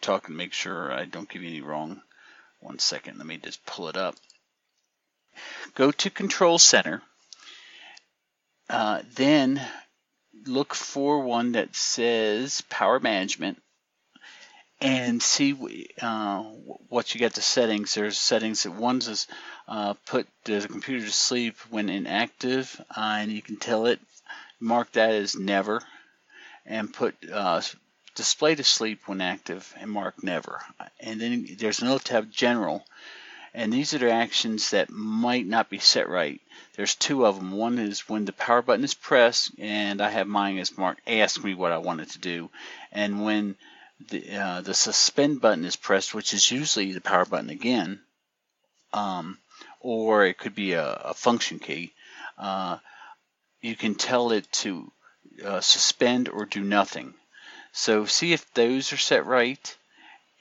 [0.00, 0.36] talking.
[0.36, 2.00] Make sure I don't give you any wrong.
[2.60, 3.18] One second.
[3.18, 4.16] Let me just pull it up.
[5.74, 7.02] Go to Control Center.
[8.70, 9.60] Uh, then
[10.46, 13.60] look for one that says Power Management
[14.80, 16.42] and see uh,
[16.88, 17.94] what you get the settings.
[17.94, 19.26] There's settings that one says
[19.68, 24.00] uh, put the computer to sleep when inactive, uh, and you can tell it
[24.58, 25.82] mark that as never,
[26.66, 27.60] and put uh,
[28.14, 30.60] display to sleep when active and mark never.
[30.98, 32.84] And then there's another tab general,
[33.54, 36.40] and these are the actions that might not be set right.
[36.74, 37.52] There's two of them.
[37.52, 41.42] One is when the power button is pressed, and I have mine as marked ask
[41.42, 42.50] me what I wanted to do,
[42.92, 43.56] and when
[44.08, 48.00] the, uh, the suspend button is pressed, which is usually the power button again,
[48.92, 49.38] um,
[49.80, 51.92] or it could be a, a function key,
[52.38, 52.78] uh,
[53.60, 54.90] you can tell it to
[55.44, 57.14] uh, suspend or do nothing.
[57.72, 59.76] So see if those are set right,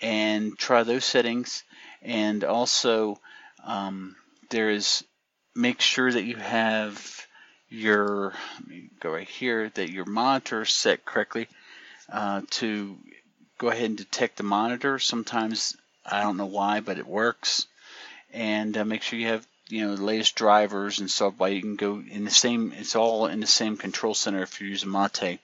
[0.01, 1.64] and try those settings.
[2.01, 3.19] And also,
[3.63, 4.15] um,
[4.49, 5.03] there is
[5.55, 7.25] make sure that you have
[7.69, 11.47] your let me go right here that your monitor is set correctly
[12.11, 12.97] uh, to
[13.59, 14.97] go ahead and detect the monitor.
[14.97, 15.75] Sometimes
[16.05, 17.67] I don't know why, but it works.
[18.33, 21.35] And uh, make sure you have you know the latest drivers and stuff.
[21.37, 22.73] Why you can go in the same.
[22.75, 25.39] It's all in the same control center if you're using Mate.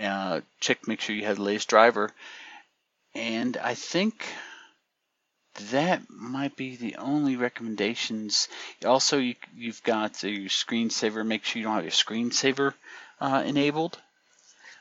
[0.00, 2.10] Uh, check, make sure you have the latest driver.
[3.14, 4.24] And I think
[5.70, 8.48] that might be the only recommendations.
[8.84, 9.34] Also, you,
[9.64, 11.24] have got your screensaver.
[11.24, 12.74] Make sure you don't have your screensaver
[13.20, 13.98] uh, enabled.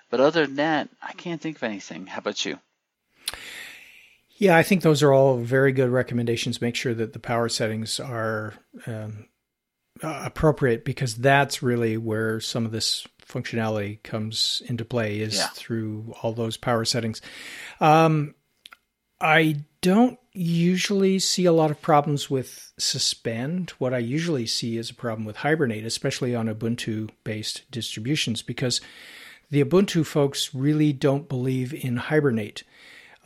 [0.10, 2.08] But other than that, I can't think of anything.
[2.08, 2.60] How about you?
[4.38, 6.62] Yeah, I think those are all very good recommendations.
[6.62, 8.54] Make sure that the power settings are
[8.88, 9.26] um,
[10.02, 15.48] appropriate because that's really where some of this functionality comes into play is yeah.
[15.54, 17.22] through all those power settings.
[17.80, 18.34] Um,
[19.22, 23.72] I don't usually see a lot of problems with suspend.
[23.72, 28.80] What I usually see is a problem with hibernate, especially on Ubuntu based distributions, because
[29.52, 32.64] the Ubuntu folks really don't believe in hibernate.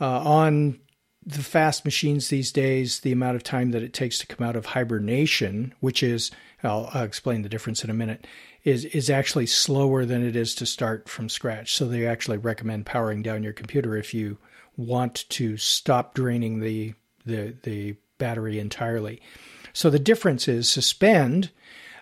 [0.00, 0.80] Uh, on
[1.24, 4.56] the fast machines these days, the amount of time that it takes to come out
[4.56, 6.32] of hibernation, which is,
[6.64, 8.26] I'll, I'll, explain the difference in a minute,
[8.64, 11.74] is, is actually slower than it is to start from scratch.
[11.74, 14.36] So they actually recommend powering down your computer if you
[14.76, 16.94] want to stop draining the,
[17.24, 19.20] the, the battery entirely.
[19.72, 21.50] So the difference is suspend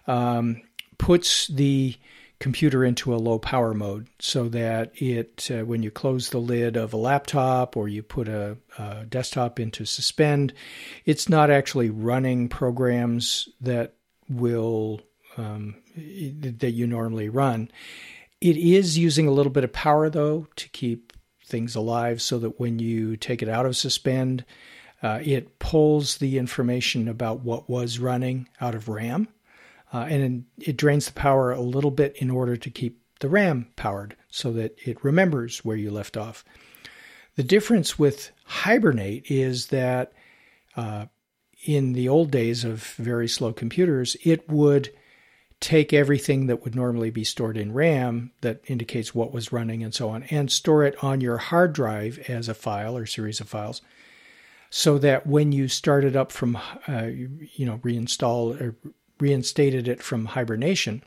[0.07, 0.63] um,
[0.99, 1.97] puts the
[2.43, 6.77] computer into a low power mode so that it, uh, when you close the lid
[6.77, 10.53] of a laptop or you put a, a, desktop into suspend,
[11.05, 13.95] it's not actually running programs that
[14.29, 15.01] will
[15.37, 17.71] um, that you normally run.
[18.41, 21.13] It is using a little bit of power though to keep
[21.47, 24.45] things alive, so that when you take it out of suspend,
[25.03, 29.29] uh, it pulls the information about what was running out of RAM
[29.93, 33.69] uh, and it drains the power a little bit in order to keep the RAM
[33.77, 36.45] powered so that it remembers where you left off.
[37.37, 40.13] The difference with Hibernate is that
[40.77, 41.07] uh,
[41.65, 44.93] in the old days of very slow computers, it would
[45.61, 49.95] take everything that would normally be stored in RAM that indicates what was running and
[49.95, 53.49] so on and store it on your hard drive as a file or series of
[53.49, 53.81] files
[54.75, 56.57] so that when you started up from
[56.89, 58.75] uh, you know reinstall or
[59.21, 61.03] reinstated it from hibernation,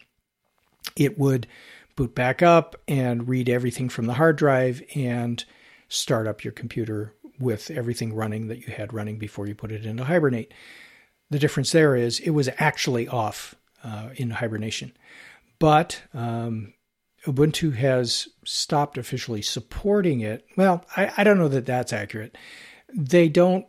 [0.95, 1.47] it would
[1.95, 5.45] boot back up and read everything from the hard drive and
[5.89, 9.83] start up your computer with everything running that you had running before you put it
[9.83, 10.53] into hibernate.
[11.31, 14.95] The difference there is it was actually off uh, in hibernation.
[15.57, 16.75] But um,
[17.25, 20.45] Ubuntu has stopped officially supporting it.
[20.55, 22.37] Well, I, I don't know that that's accurate.
[22.93, 23.65] They don't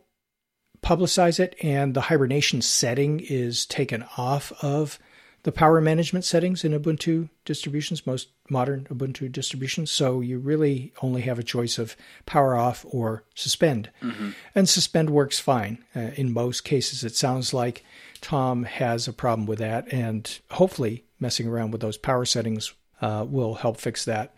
[0.81, 4.99] publicize it, and the hibernation setting is taken off of
[5.43, 9.91] the power management settings in Ubuntu distributions, most modern Ubuntu distributions.
[9.91, 11.95] So you really only have a choice of
[12.25, 13.89] power off or suspend.
[14.01, 14.31] Mm-hmm.
[14.55, 15.83] And suspend works fine.
[15.95, 17.85] Uh, in most cases, it sounds like
[18.19, 23.25] Tom has a problem with that, and hopefully, messing around with those power settings uh,
[23.27, 24.35] will help fix that.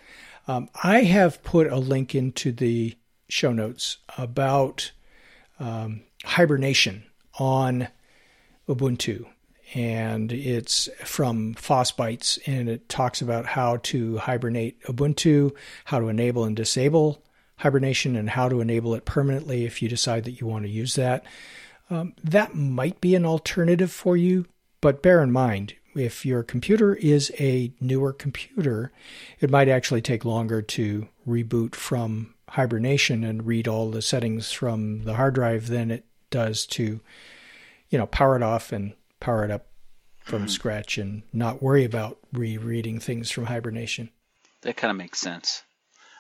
[0.48, 2.96] Um, I have put a link into the
[3.30, 4.92] show notes about
[5.60, 7.06] um, hibernation
[7.38, 7.88] on
[8.68, 9.26] Ubuntu.
[9.76, 15.52] And it's from FossBytes, and it talks about how to hibernate Ubuntu,
[15.86, 17.24] how to enable and disable
[17.58, 20.96] hibernation, and how to enable it permanently if you decide that you want to use
[20.96, 21.24] that.
[21.90, 24.46] Um, that might be an alternative for you,
[24.82, 28.92] but bear in mind, if your computer is a newer computer,
[29.40, 35.04] it might actually take longer to reboot from hibernation and read all the settings from
[35.04, 37.00] the hard drive than it does to,
[37.90, 39.68] you know, power it off and power it up
[40.20, 40.50] from mm-hmm.
[40.50, 44.10] scratch and not worry about rereading things from hibernation.
[44.62, 45.64] That kind of makes sense.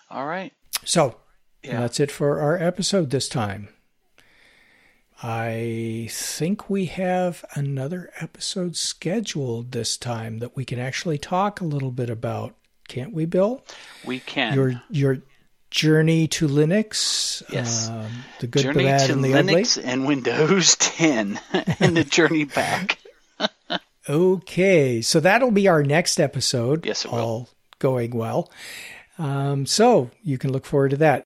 [0.09, 0.53] All right.
[0.85, 1.17] So
[1.63, 1.81] yeah.
[1.81, 3.69] that's it for our episode this time.
[5.21, 11.65] I think we have another episode scheduled this time that we can actually talk a
[11.65, 12.55] little bit about,
[12.87, 13.65] can't we, Bill?
[14.05, 14.53] We can.
[14.53, 15.21] Your your
[15.71, 17.43] Journey to Linux.
[17.51, 17.89] Yes.
[17.89, 18.07] Um,
[18.39, 19.89] the good, Journey bad, to and the Linux ugly.
[19.91, 21.39] and Windows 10
[21.79, 22.97] and the journey back.
[24.09, 26.85] okay, so that'll be our next episode.
[26.85, 27.49] Yes, it all will.
[27.79, 28.51] going well.
[29.17, 31.23] Um, so you can look forward to that.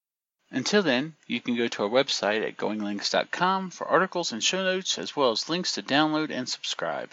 [0.51, 4.99] Until then, you can go to our website at goinglinux.com for articles and show notes,
[4.99, 7.11] as well as links to download and subscribe.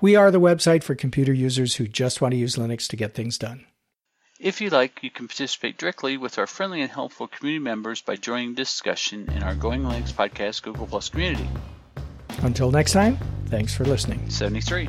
[0.00, 3.12] We are the website for computer users who just want to use Linux to get
[3.14, 3.66] things done.
[4.42, 8.16] If you like, you can participate directly with our friendly and helpful community members by
[8.16, 11.48] joining discussion in our Going Linux Podcast Google Plus community.
[12.42, 14.28] Until next time, thanks for listening.
[14.28, 14.88] 73.